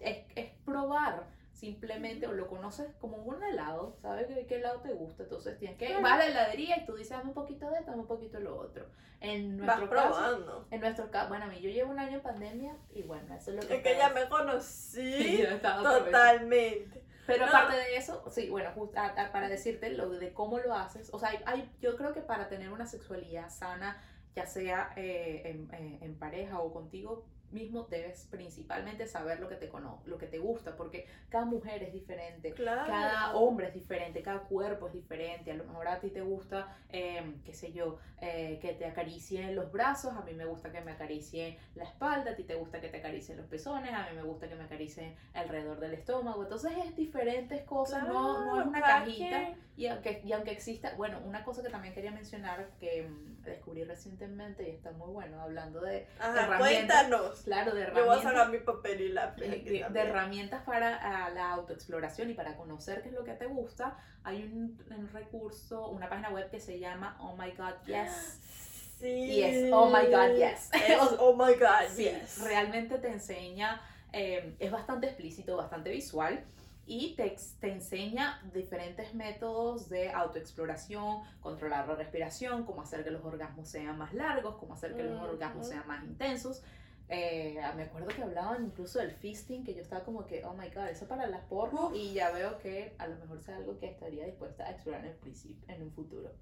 [0.00, 4.92] es, es probar simplemente, o lo conoces como un helado, sabes qué, qué helado te
[4.92, 6.02] gusta, entonces tienes que, Claro.
[6.02, 8.36] vas a la heladería y tú dices, dame un poquito de esto, dame un poquito
[8.38, 8.86] de lo otro.
[9.20, 10.66] En Vas nuestro caso, probando.
[10.70, 13.50] en nuestro caso, bueno, a mí yo llevo un año en pandemia y bueno, eso
[13.50, 13.76] es lo que...
[13.76, 17.02] Es que ya me conocí totalmente.
[17.26, 17.50] Pero No.
[17.50, 21.08] aparte de eso, sí, bueno, just- a- a- para decirte lo de cómo lo haces,
[21.12, 24.00] o sea, hay, hay- yo creo que para tener una sexualidad sana,
[24.36, 29.56] ya sea eh, en, eh, en pareja o contigo mismo debes principalmente saber lo que
[29.56, 32.86] te cono lo que te gusta, porque cada mujer es diferente, Claro.
[32.86, 35.50] cada hombre es diferente, cada cuerpo es diferente.
[35.52, 39.54] A lo mejor a ti te gusta, eh, qué sé yo, eh, que te acaricien
[39.54, 42.80] los brazos, a mí me gusta que me acaricien la espalda, a ti te gusta
[42.80, 46.42] que te acaricien los pezones, a mí me gusta que me acaricien alrededor del estómago.
[46.42, 49.54] Entonces es diferentes cosas, no, no es una cajita.
[49.76, 53.84] Y aunque, y aunque exista, bueno, una cosa que también quería mencionar que mm, descubrí
[53.84, 56.58] recientemente y está muy bueno, hablando de, Ajá, herramientas.
[57.06, 57.40] cuéntanos.
[57.42, 59.40] claro, de Yo voy a herramientas, sacar mi papel y lápiz.
[59.42, 60.06] de, aquí de también.
[60.08, 63.96] herramientas para la autoexploración y para conocer qué es lo que te gusta.
[64.24, 68.40] Hay un, un recurso, una página web que se llama Oh My God Yes.
[68.98, 69.06] Sí.
[69.08, 70.70] Y es Oh My God Yes.
[70.72, 72.38] Es oh my god, Sí, yes.
[72.42, 73.82] realmente te enseña,
[74.12, 76.42] eh, es bastante explícito, bastante visual
[76.86, 83.24] y te, te enseña diferentes métodos de autoexploración, controlar la respiración, cómo hacer que los
[83.24, 85.30] orgasmos sean más largos, cómo hacer que los Ujú.
[85.32, 86.62] orgasmos sean más intensos.
[87.08, 90.68] Eh, me acuerdo que hablaban incluso del fisting, que yo estaba como que, oh my
[90.70, 93.86] god, eso para las porno, y ya veo que a lo mejor sea algo que
[93.90, 96.32] estaría dispuesta a explorar en el principio, en un futuro.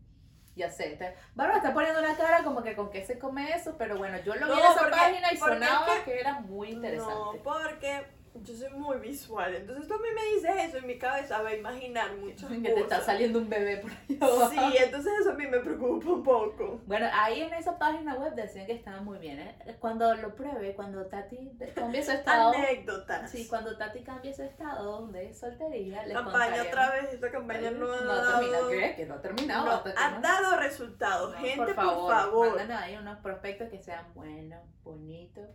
[0.56, 3.74] Ya sé, te, Bárbara está poniendo una cara como que con qué se come eso,
[3.76, 6.40] pero bueno, yo lo vi No, en esa porque- página y sonaba es que, era
[6.40, 7.38] muy interesante.
[7.38, 8.06] No, porque
[8.42, 9.54] yo soy muy visual.
[9.54, 12.58] Entonces tú a mí me dices eso y mi cabeza va a imaginar muchas que
[12.58, 13.06] te está cosas.
[13.06, 14.50] saliendo un bebé por ahí abajo.
[14.50, 16.80] Sí, entonces eso a mí me preocupa un poco.
[16.86, 19.38] Bueno, ahí en esa página web decían que estaba muy bien.
[19.38, 19.76] ¿eh?
[19.78, 22.52] Cuando lo pruebe, cuando Tati cambie su estado.
[22.52, 23.30] Anécdotas.
[23.30, 27.92] Sí, cuando Tati cambie su estado de soltería, les Campaña otra vez, esta campaña no
[27.92, 28.68] ha No dado...
[28.70, 28.94] ¿qué?
[28.96, 29.64] Que no ha terminado.
[29.66, 31.32] No, ha no- dado resultados.
[31.34, 32.56] No, Gente, por favor, por favor.
[32.56, 35.48] mándanos ahí unos prospectos que sean buenos, bonitos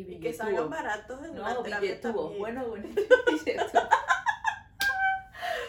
[0.00, 2.38] y Y que salgan baratos en la No, billetudos, también.
[2.38, 3.88] bueno, billetudos.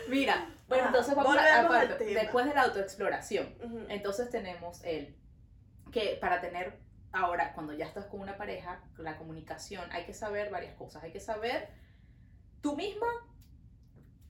[0.09, 2.19] Mira, bueno, Ah, entonces vamos a, tema.
[2.21, 3.85] después de la autoexploración, Ujú.
[3.89, 5.15] entonces tenemos el
[5.91, 6.79] que para tener
[7.11, 11.03] ahora, cuando ya estás con una pareja, la comunicación, hay que saber varias cosas.
[11.03, 11.69] Hay que saber
[12.61, 13.07] tú misma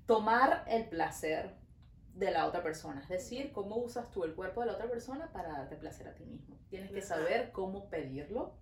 [0.06, 1.56] tomar el placer
[2.14, 5.32] de la otra persona, es decir, cómo usas tú el cuerpo de la otra persona
[5.32, 6.58] para darte placer a ti mismo.
[6.70, 8.56] Tienes que saber cómo pedirlo,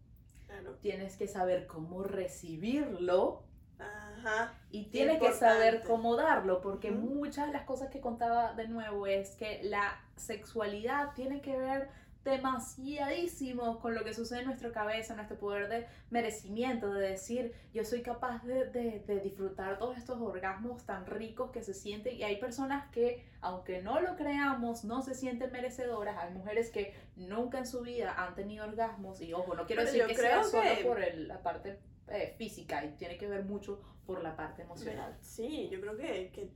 [0.48, 0.76] Claro.
[0.82, 3.44] tienes que saber cómo recibirlo
[3.80, 4.54] Ajá.
[4.72, 5.88] y Qué tienes que saber importante.
[5.88, 11.14] cómo darlo, porque muchas de las cosas que contaba de nuevo es que la sexualidad
[11.16, 11.90] tiene que ver
[12.32, 17.84] demasiadísimo con lo que sucede en nuestra cabeza, nuestro poder de merecimiento, de decir, yo
[17.84, 22.16] soy capaz de, de- de disfrutar todos estos orgasmos tan ricos que se sienten.
[22.16, 26.18] Y hay personas que, aunque no lo creamos, no se sienten merecedoras.
[26.18, 29.22] Hay mujeres que nunca en su vida han tenido orgasmos.
[29.22, 31.80] Y ojo, no quiero Pero decir que sea creo solo que- por el- la parte
[32.10, 35.18] eh, física y tiene que ver mucho por la parte emocional.
[35.22, 36.50] Sí, yo creo que, que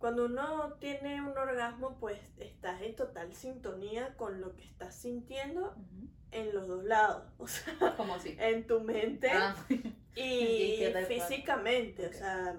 [0.00, 5.76] cuando uno tiene un orgasmo, pues estás en total sintonía con lo que estás sintiendo
[6.32, 7.24] en los dos lados.
[7.38, 9.54] O sea, Como en tu mente Ah,
[10.16, 12.08] y físicamente.
[12.08, 12.56] O sea,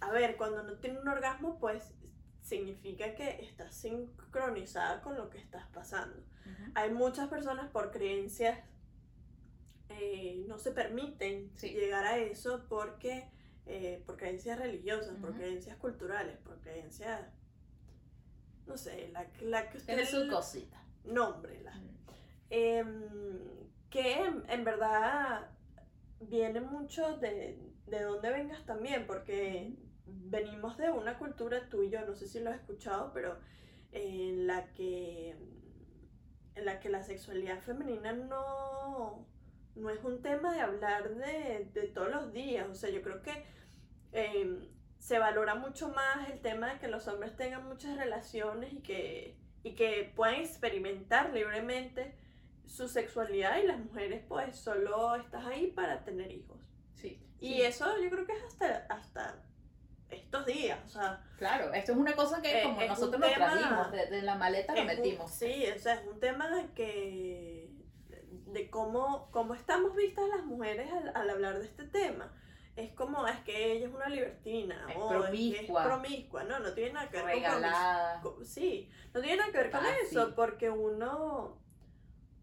[0.00, 1.94] a ver, cuando no tiene un orgasmo, pues
[2.42, 6.22] significa que estás sincronizada con lo que estás pasando.
[6.74, 8.58] Hay muchas personas por creencias
[9.88, 11.70] eh, no se permiten Sí.
[11.70, 13.30] llegar a eso porque
[13.66, 17.20] eh, por creencias religiosas, por creencias culturales, por creencias
[18.66, 20.82] no sé, la, la que usted Tiene su cosita.
[21.04, 21.72] nómbrela.
[22.50, 23.04] Em,
[23.90, 25.48] que en, en verdad
[26.20, 29.72] viene mucho de, de dónde vengas también, porque
[30.06, 33.38] venimos de una cultura, tú y yo, no sé si lo has escuchado, pero
[33.92, 35.36] en la que,
[36.56, 39.26] en la, que la sexualidad femenina no,
[39.76, 42.66] no es un tema de hablar de, de todos los días.
[42.68, 43.44] O sea, yo creo que
[44.12, 44.66] em,
[44.98, 49.36] se valora mucho más el tema de que los hombres tengan muchas relaciones y que,
[49.62, 52.16] y que puedan experimentar libremente
[52.64, 56.58] su sexualidad y las mujeres pues solo estás ahí para tener hijos.
[56.94, 57.22] Sí.
[57.38, 57.62] Y sí.
[57.62, 59.42] eso yo creo que es hasta, hasta
[60.10, 63.92] estos días, o sea, Claro, esto es una cosa que Eh, como nosotros nos trajimos,
[63.92, 65.30] de, de la maleta lo un- metimos.
[65.30, 67.55] sí, o sea, es un tema que
[68.46, 72.32] de cómo, cómo estamos vistas las mujeres al, al hablar de este tema.
[72.76, 75.60] Es como, es que ella es una libertina, Es o promiscua.
[75.60, 78.20] es que es promiscua, no, no tiene nada que ver con Regalada.
[78.20, 79.96] con- Sí, no tiene nada que ver con Fácil.
[80.02, 81.58] eso, porque uno,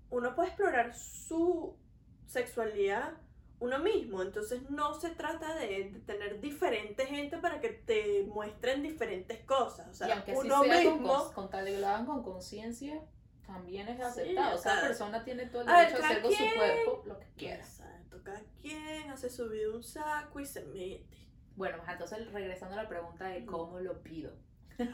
[0.10, 1.78] uno puede explorar su
[2.26, 3.14] sexualidad
[3.60, 8.84] uno mismo, entonces no se trata de, de tener diferente gente para que te muestren
[8.84, 11.14] diferentes cosas, o sea, y aunque uno sea con, mismo...
[11.14, 13.00] cons- con tal de que lo hagan con conciencia,
[13.46, 14.60] también es Sí, aceptado.
[14.60, 17.56] o Cada persona tiene todo el derecho a hacer con su cuerpo lo que quiera.
[17.64, 21.06] Exacto, cada quien hace su vida un saco y se mete.
[21.56, 24.34] Bueno, pues, entonces regresando a la pregunta de cómo lo pido.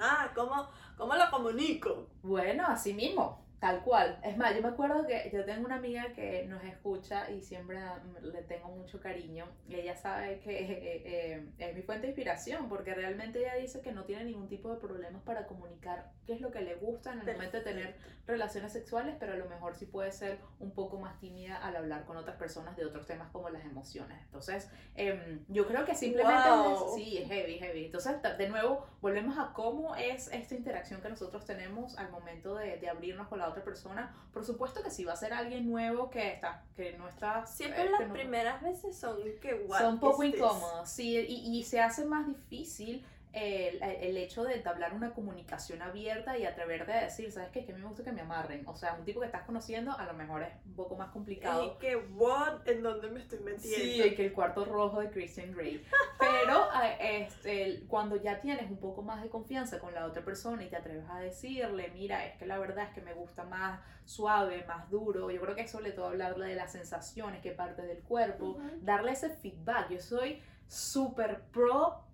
[0.01, 2.09] Ah, ¿cómo, cómo lo comunico?
[2.21, 3.45] Bueno, así mismo.
[3.59, 4.17] Tal cual.
[4.23, 7.77] Es más, yo me acuerdo que yo tengo una amiga que nos escucha y siempre
[8.21, 9.45] le tengo mucho cariño.
[9.67, 13.81] Y ella sabe que eh, eh, es mi fuente de inspiración porque realmente ella dice
[13.81, 17.11] que no tiene ningún tipo de problemas para comunicar qué es lo que le gusta
[17.11, 17.95] en el momento de tener
[18.25, 22.05] relaciones sexuales, pero a lo mejor sí puede ser un poco más tímida al hablar
[22.05, 24.21] con otras personas de otros temas como las emociones.
[24.23, 26.49] Entonces, em, yo creo que simplemente...
[26.95, 27.85] sí, es heavy, heavy.
[27.85, 32.77] Entonces, de nuevo, volvemos a cómo es esta interacción que nosotros tenemos al momento de,
[32.77, 34.15] de abrirnos con la otra persona.
[34.33, 37.45] Por supuesto que si va a ser alguien nuevo que está, que no está.
[37.45, 41.81] Siempre eh, las primeras veces son que Son un poco incómodas, sí, y, y se
[41.81, 47.31] hace más difícil el, el, hecho de entablar una comunicación abierta y atreverte a decir,
[47.31, 47.63] ¿sabes qué?
[47.63, 48.67] Que a mí me gusta que me amarren.
[48.67, 51.63] O sea, un tipo que estás conociendo a lo mejor es un poco más complicado.
[51.63, 53.77] Y que, what, ¿en dónde me estoy metiendo?
[53.77, 55.85] Sí, y que el cuarto rojo de Christian Grey.
[56.19, 56.67] Pero
[56.99, 60.77] este, cuando ya tienes un poco más de confianza con la otra persona y te
[60.77, 64.89] atreves a decirle, mira, es que la verdad es que me gusta más suave, más
[64.89, 65.29] duro.
[65.29, 69.29] Yo creo que sobre todo hablarle de las sensaciones, que parte del cuerpo, darle ese
[69.29, 69.91] feedback.
[69.91, 72.08] Yo soy súper pro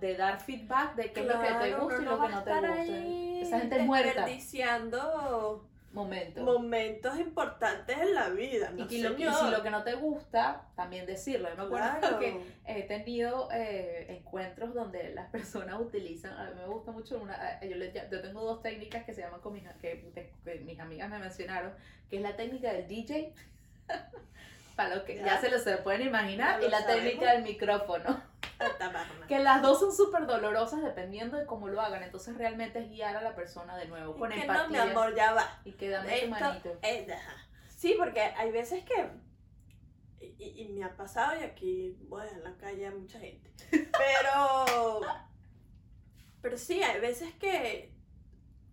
[0.00, 2.52] de dar feedback de qué es lo que te gusta y lo que no te
[2.52, 2.82] gusta.
[3.42, 4.08] Esa gente muerta.
[4.08, 6.44] Desperdiciando momentos.
[6.44, 8.72] momentos importantes en la vida.
[8.76, 9.16] y, si lo
[9.62, 11.48] que no te gusta, también decirlo.
[11.48, 16.66] Yo me acuerdo que he tenido eh, encuentros donde las personas utilizan, a mí me
[16.66, 20.12] gusta mucho una, yo, yo tengo dos técnicas que se llaman con mis, que,
[20.64, 21.72] mis amigas me mencionaron,
[22.10, 23.32] que es la técnica del DJ,
[24.78, 28.22] para lo que ya, se lo se pueden imaginar, y la técnica del micrófono.
[29.26, 32.04] que las dos son súper dolorosas dependiendo de cómo lo hagan.
[32.04, 34.62] Entonces realmente es guiar a la persona de nuevo con que empatía.
[34.62, 35.60] No, mi amor, ya va.
[35.64, 36.78] Y que dame tu manito.
[37.68, 39.10] sí, porque hay veces que
[40.20, 43.50] y, y, me ha pasado y aquí voy en la calle a mucha gente.
[43.70, 45.00] Pero
[46.40, 47.92] pero sí, hay veces que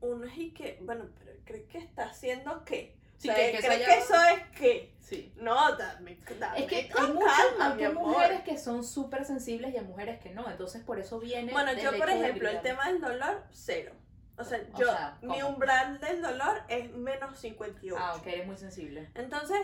[0.02, 2.95] uno es y que, bueno, pero cree que está haciendo qué?
[3.18, 4.96] Sí, que, que, que eso es que.
[5.00, 5.32] Sí.
[5.38, 9.84] No, dame, dame Es que hay, muchas, hay mujeres que son súper sensibles y hay
[9.84, 10.50] mujeres que no.
[10.50, 11.52] Entonces, por eso viene.
[11.52, 13.94] Bueno, yo, por ejemplo, el tema del dolor, cero.
[14.38, 14.88] O sea, yo,
[15.22, 17.96] mi umbral del dolor es menos 58.
[17.98, 19.10] Ah, ok, eres muy sensible.
[19.16, 19.60] Entonces,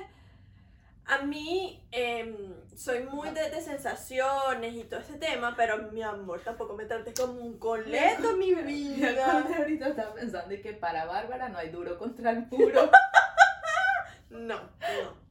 [1.06, 6.42] a mí eh, soy muy de, de, sensaciones y todo ese tema, pero mi amor,
[6.42, 9.44] tampoco me trates como un coleto, mi vida.
[9.58, 12.90] ahorita estaba pensando que para Bárbara no hay duro contra el puro.
[14.32, 15.22] No, no.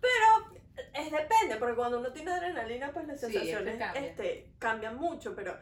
[0.00, 0.54] Pero
[0.92, 5.56] es depende, porque cuando uno tiene adrenalina, pues las sensaciones este, cambian mucho, pero,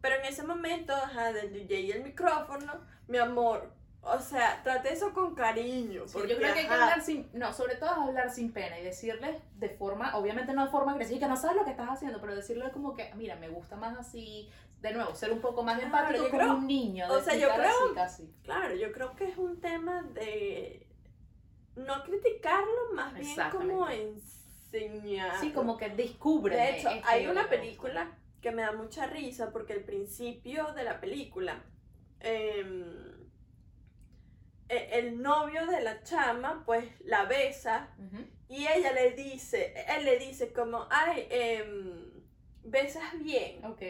[0.00, 4.92] pero en ese momento, ajá, del DJ y el micrófono, mi amor, o sea, trate
[4.92, 6.04] eso con cariño.
[6.12, 8.84] Porque, yo creo que hay que hablar sin, no, sobre todo hablar sin pena y
[8.84, 12.20] decirles de forma, obviamente no de forma agresiva, que no sabes lo que estás haciendo,
[12.20, 15.82] pero decirle como que, mira, me gusta más así, de nuevo, ser un poco más
[15.82, 17.06] empático como un niño.
[17.10, 18.32] O sea, yo creo, casi.
[18.42, 20.86] claro, yo creo que es un tema de
[21.76, 25.40] no criticarlo, más bien como enseñar.
[25.40, 26.56] Sí, como que descubre.
[26.56, 31.00] De hecho, hay una película que me da mucha risa porque el principio de la
[31.00, 31.62] película,
[32.20, 33.28] em,
[34.68, 37.94] e, el novio de la chama, pues la besa
[38.48, 42.10] y ella le dice, él le dice como, ay, em,
[42.64, 43.64] besas bien.
[43.64, 43.82] Ok.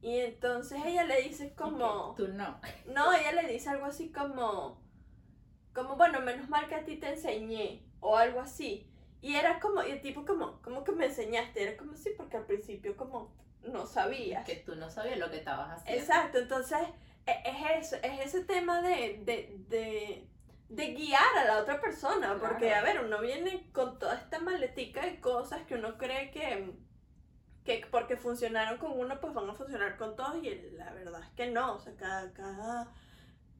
[0.00, 2.14] Y entonces ella le dice como...
[2.16, 2.60] Tú no.
[2.86, 4.80] No, ella le dice algo así como
[5.78, 8.90] como, bueno, menos mal que a ti te enseñé, o algo así.
[9.20, 12.36] Y era como, y el tipo como, como que me enseñaste, era como, sí, porque
[12.36, 14.44] al principio como no sabías.
[14.44, 16.02] Que tú no sabías lo que estabas haciendo.
[16.02, 16.78] Exacto, entonces
[17.26, 20.28] e, es eso, es ese tema de, de, de,
[20.68, 25.04] de guiar a la otra persona, porque a ver, uno viene con toda esta maletica
[25.04, 26.72] de cosas que uno cree que,
[27.64, 31.30] que porque funcionaron con uno, pues van a funcionar con todos, y la verdad es
[31.36, 32.92] que no, o sea, cada, cada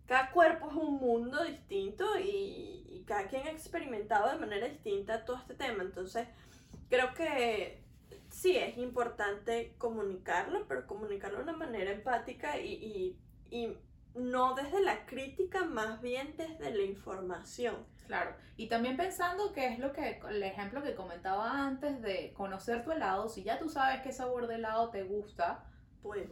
[0.09, 5.39] cada cuerpo es un mundo distinto y, cada quien ha experimentado de manera distinta todo
[5.39, 5.83] este tema.
[5.83, 6.29] Entonces,
[6.91, 7.83] creo que
[8.29, 13.17] sí es importante comunicarlo, pero comunicarlo de una manera empática y,
[13.51, 13.77] y,
[14.15, 17.87] no desde la crítica, más bien desde la información.
[18.07, 22.85] Claro, y también pensando que es lo que el ejemplo que comentaba antes de conocer
[22.85, 25.65] tu helado, si ya tú sabes qué sabor de helado te gusta,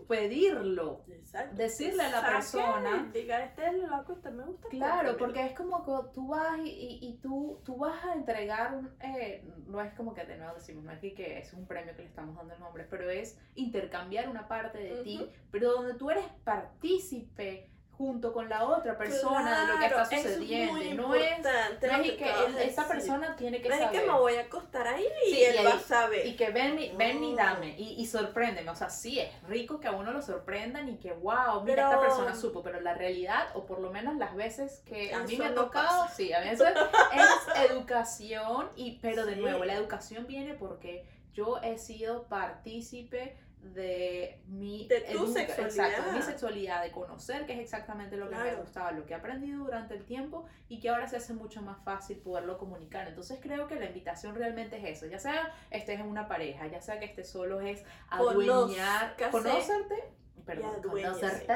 [0.09, 1.05] pedirlo,
[1.53, 3.11] decirle a la persona.
[3.13, 4.69] Diga, este es loco, este me gusta.
[4.69, 8.91] Claro, porque es como que tú vas y, y, tú, tú vas a entregar un.
[9.01, 12.03] Eh, no es como que de nuevo decimos, no es que, es un premio que
[12.03, 16.11] le estamos dando el nombre, pero es intercambiar una parte de ti, pero donde tú
[16.11, 20.73] eres partícipe junto con la otra persona de lo que está es sucediendo.
[20.75, 22.31] no es, no es que
[22.65, 24.01] esta persona tiene que No es saber.
[24.01, 26.27] que me voy a acostar ahí y Sí, él y va ahí- a saber.
[26.27, 28.71] Y que ven, ven y dame, y, y sorpréndeme.
[28.71, 31.89] O sea, sí, es rico que a uno lo sorprendan y que, wow, mira, Pero-
[31.89, 32.63] esta persona supo.
[32.63, 36.03] Pero la realidad, o por lo menos las veces que a mí me ha tocado,
[36.03, 36.15] pasa.
[36.15, 38.69] sí, a eso es, es educación.
[38.77, 39.41] Y, pero de Sí.
[39.41, 45.89] nuevo, la educación viene porque yo he sido partícipe de mi De tu educa- sexualidad.
[45.89, 49.13] exacto, de mi sexualidad, de conocer qué es exactamente lo que me gustaba, lo que
[49.13, 53.09] he aprendido durante el tiempo y que ahora se hace mucho más fácil poderlo comunicar.
[53.09, 56.81] Entonces creo que la invitación realmente es eso, ya sea estés en una pareja, ya
[56.81, 60.05] sea que estés solo, es adueñar, conocerte,
[60.45, 61.53] perdón, conocerte,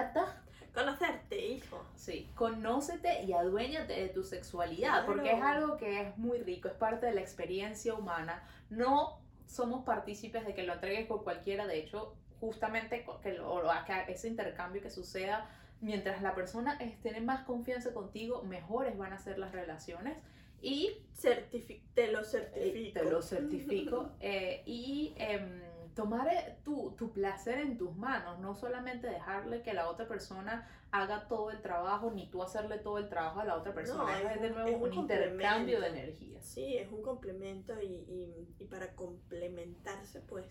[0.75, 1.85] Conocerte, hijo.
[1.97, 6.75] sí, conócete y aduéñate de tu sexualidad, porque es algo que es muy rico, es
[6.75, 9.21] parte de la experiencia humana, no
[9.51, 14.29] somos partícipes de que lo entregues por cualquiera, de hecho, justamente que, lo- que ese
[14.29, 19.53] intercambio que suceda mientras la persona tiene más confianza contigo, mejores van a ser las
[19.53, 20.17] relaciones.
[20.63, 23.01] Y Certifi- te lo eh, certifico.
[23.01, 24.11] te lo certifico.
[24.21, 25.63] Eh, y em,
[25.95, 30.69] tomar eh, tu, tu placer en tus manos, no solamente dejarle que la otra persona
[30.93, 34.37] haga todo el trabajo, ni tú hacerle todo el trabajo a la otra persona, es
[34.37, 36.45] es de nuevo es un, un intercambio de energías.
[36.45, 40.47] Sí, es un complemento y, y- y para complementarse, pues,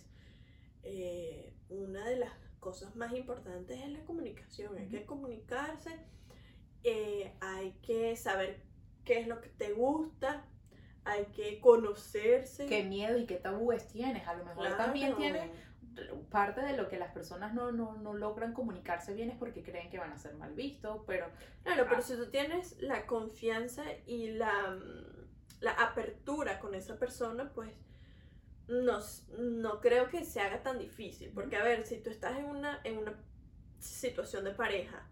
[0.83, 4.77] eh, una de las cosas más importantes es la comunicación.
[4.77, 5.91] Hay que comunicarse,
[6.83, 8.61] eh, hay que saber
[9.05, 10.45] qué es lo que te gusta,
[11.05, 12.65] hay que conocerse.
[12.65, 15.49] Qué miedo y qué tabúes tienes, a lo mejor también tienes
[16.29, 19.89] parte de lo que las personas no, no, no logran comunicarse bien es porque creen
[19.89, 21.25] que van a ser mal vistos, pero
[21.63, 22.01] Claro, pero Ah.
[22.01, 27.71] si tú tienes la confianza y la, mm, la apertura con esa persona, pues
[28.67, 28.99] no,
[29.39, 31.31] no creo que se haga tan difícil.
[31.33, 33.13] Porque, a ver, si tú estás en una, en una
[33.79, 35.05] situación de pareja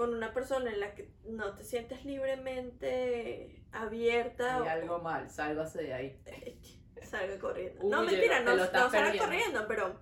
[0.00, 5.28] con una persona en la que no te sientes libremente abierta hay o- algo mal,
[5.30, 6.22] sálgase de ahí.
[7.02, 7.84] salga corriendo.
[7.86, 10.00] no, mentira, no, no salga corriendo, pero,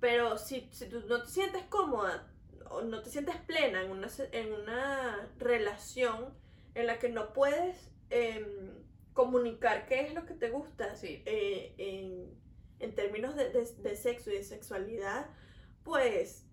[0.00, 2.32] pero si, si tú no te sientes cómoda
[2.70, 6.34] o no te sientes plena en una, en una relación
[6.74, 11.22] en la que no puedes em, comunicar qué es lo que te gusta Sí.
[11.26, 12.34] eh, en,
[12.78, 15.26] en términos de, de- de sexo y de sexualidad,
[15.84, 16.46] pues,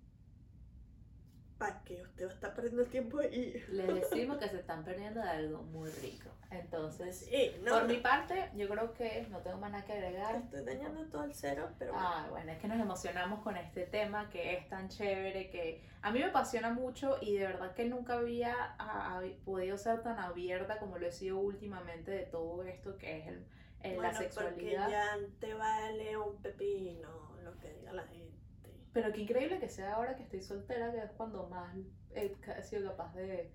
[1.57, 3.63] ¿para qué usted va a estar perdiendo el tiempo ahí?
[3.69, 6.29] Les decimos que se están perdiendo de algo muy rico.
[6.51, 9.93] Entonces, Sí, no, por no, mi parte, yo creo que no tengo más nada que
[9.93, 10.35] agregar.
[10.35, 12.07] estoy dañando todo el cero, pero bueno.
[12.09, 16.11] Ah, bueno, es que nos emocionamos con este tema que es tan chévere, que a
[16.11, 20.19] mí me apasiona mucho y de verdad que nunca había a- a- podido ser tan
[20.19, 23.45] abierta como lo he sido últimamente de todo esto que es el,
[23.81, 24.83] el- la Bueno, sexualidad.
[24.83, 28.25] Porque ya te vale un pepino lo que diga la gente.
[28.95, 31.75] Pero qué increíble que sea ahora que estoy soltera, que es cuando más
[32.13, 33.51] he sido capaz de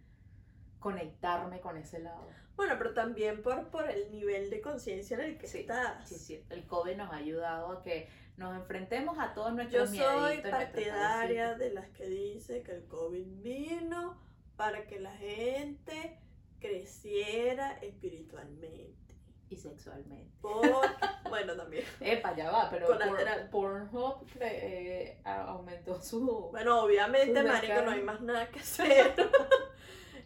[0.78, 2.28] conectarme con ese lado.
[2.56, 6.06] Bueno, pero también por, por el nivel de conciencia en el que Sí, estás.
[6.06, 9.88] Sí, sí, el COVID nos ha ayudado a que nos enfrentemos a todos Yo nuestros
[9.88, 14.20] soy mieditos, nuestras partidaria de las que dice que el COVID vino
[14.56, 16.18] para que la gente
[16.60, 19.09] creciera espiritualmente.
[19.50, 20.30] Y sexualmente.
[21.30, 21.84] Bueno, también.
[22.00, 23.48] Epa, ya va, pero Colateral.
[23.50, 26.48] Por- Pornhub eh, a- aumentó su...
[26.50, 29.14] Bueno, obviamente, marico, no hay más nada que hacer.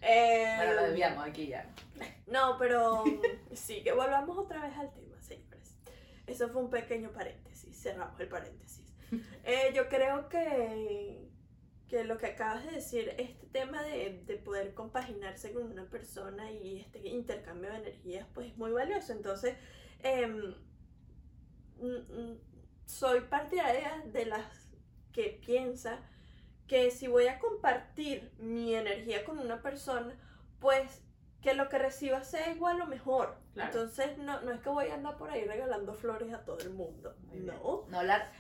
[0.07, 1.67] Eh, Bueno, lo desviamos aquí ya.
[2.27, 3.05] No, pero
[3.55, 5.77] sí, que volvamos otra vez al tema, señores.
[6.27, 8.85] Eso fue un pequeño paréntesis, cerramos el paréntesis.
[9.45, 11.29] Eh, yo creo que,
[11.89, 16.51] que lo que acabas de decir, este tema de, de poder compaginarse con una persona
[16.51, 19.13] y este intercambio de energías, pues es muy valioso.
[19.13, 19.57] Entonces,
[20.03, 20.55] em,
[22.87, 24.71] soy partidaria de las
[25.13, 26.01] que piensa
[26.67, 30.15] que si voy a compartir mi energía con una persona,
[30.61, 31.03] pues
[31.43, 33.37] que lo que reciba sea igual o mejor.
[33.53, 33.71] Claro.
[33.71, 36.71] Entonces no, no es que voy a andar por ahí regalando flores a todo el
[36.71, 37.15] mundo.
[37.33, 37.85] No.
[37.89, 38.33] No la...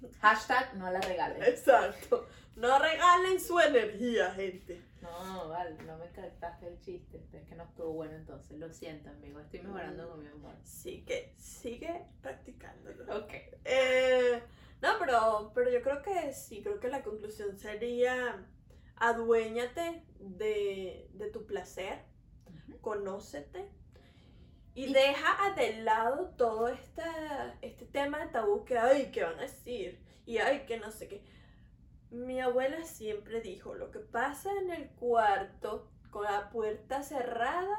[0.20, 1.46] Hashtag no la regales.
[1.48, 2.26] Exacto.
[2.56, 4.82] No regalen su energía, gente.
[5.00, 7.24] No, vale, no me captaste el chiste.
[7.32, 8.58] Es que no estuvo bueno entonces.
[8.58, 9.38] Lo siento, amigo.
[9.38, 10.10] Estoy mejorando Mm.
[10.10, 10.54] con mi humor.
[10.62, 13.16] Así que sigue practicándolo.
[13.16, 13.32] Ok.
[13.64, 14.42] Eh,
[14.82, 18.44] no, pero, pero yo creo que sí, creo que la conclusión sería
[18.96, 22.00] aduéñate de, de tu placer,
[22.46, 22.80] Ujú.
[22.80, 23.70] conócete
[24.78, 29.38] y, Y- deja de lado todo esta, este tema de tabú que, ay, ¿qué van
[29.38, 30.00] a decir?
[30.26, 31.24] Y ay, que no sé qué.
[32.10, 37.76] Mi abuela siempre dijo, lo que pasa en el cuarto con la puerta cerrada,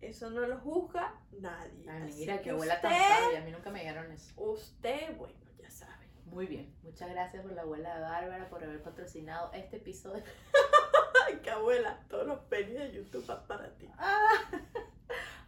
[0.00, 1.84] eso no lo juzga nadie.
[1.90, 3.38] Ay, mira, que qué abuela tan usted- sabia.
[3.40, 4.32] A mí nunca me dijeron eso.
[4.40, 6.06] Usted, bueno, ya sabe.
[6.26, 6.74] Muy bien.
[6.82, 10.22] Muchas gracias por la abuela de Bárbara por haber patrocinado este episodio.
[11.26, 13.88] Ay, qué abuela, todos los penis de YouTube van para ti.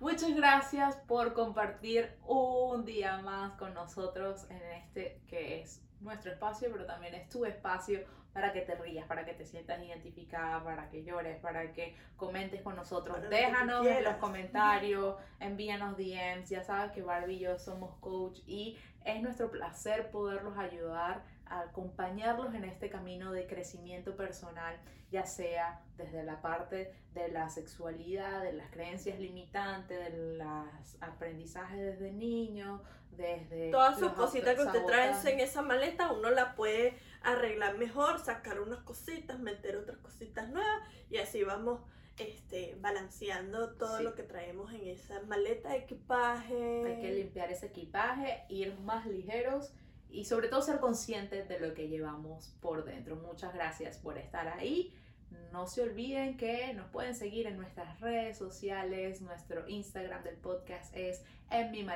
[0.00, 6.68] Muchas gracias por compartir un día más con nosotros en este que es nuestro espacio,
[6.70, 8.04] pero también es tu espacio
[8.38, 12.62] para que te rías, para que te sientas identificada, para que llores, para que comentes
[12.62, 13.16] con nosotros.
[13.16, 16.48] Para Déjanos en los comentarios, envíanos DMs.
[16.48, 21.62] Ya sabes que Barbie y yo somos coach y es nuestro placer poderlos ayudar a
[21.62, 24.76] acompañarlos en este camino de crecimiento personal,
[25.10, 31.80] ya sea desde la parte de la sexualidad, de las creencias limitantes, de los aprendizajes
[31.80, 32.82] desde niño,
[33.18, 38.18] desde Todas sus cositas que usted trae en esa maleta, uno la puede arreglar mejor,
[38.18, 41.80] sacar unas cositas, meter otras cositas nuevas y así vamos
[42.18, 44.04] este, balanceando todo Sí.
[44.04, 46.84] lo que traemos en esa maleta de equipaje.
[46.86, 49.72] Hay que limpiar ese equipaje, ir más ligeros
[50.10, 53.16] y sobre todo ser conscientes de lo que llevamos por dentro.
[53.16, 54.92] Muchas gracias por estar ahí.
[55.52, 59.20] No se olviden que nos pueden seguir en nuestras redes sociales.
[59.20, 61.86] Nuestro Instagram del podcast es en mi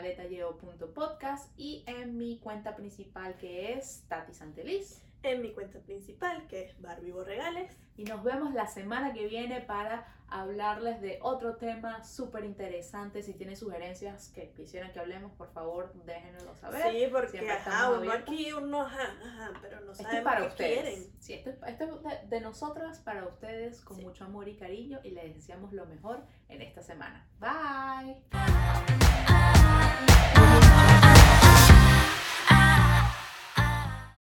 [0.94, 5.02] podcast y en mi cuenta principal que es Tati Santeliz.
[5.22, 7.76] En mi cuenta principal, que es Barbie Borregales.
[7.96, 13.22] Y nos vemos la semana que viene para hablarles de otro tema súper interesante.
[13.22, 16.90] Si tienen sugerencias que quisieran que hablemos, por favor, déjenoslo saber.
[16.90, 20.24] Sí, porque Siempre ajá, estamos uno aquí, uno ajá, ajá, pero no Esto es sabemos
[20.24, 20.72] para qué ustedes.
[20.82, 21.12] quieren.
[21.20, 24.02] Sí, esto, es- esto es de, de nosotras para ustedes con Sí.
[24.04, 27.28] mucho amor y cariño y les deseamos lo mejor en esta semana.
[27.38, 28.22] Bye.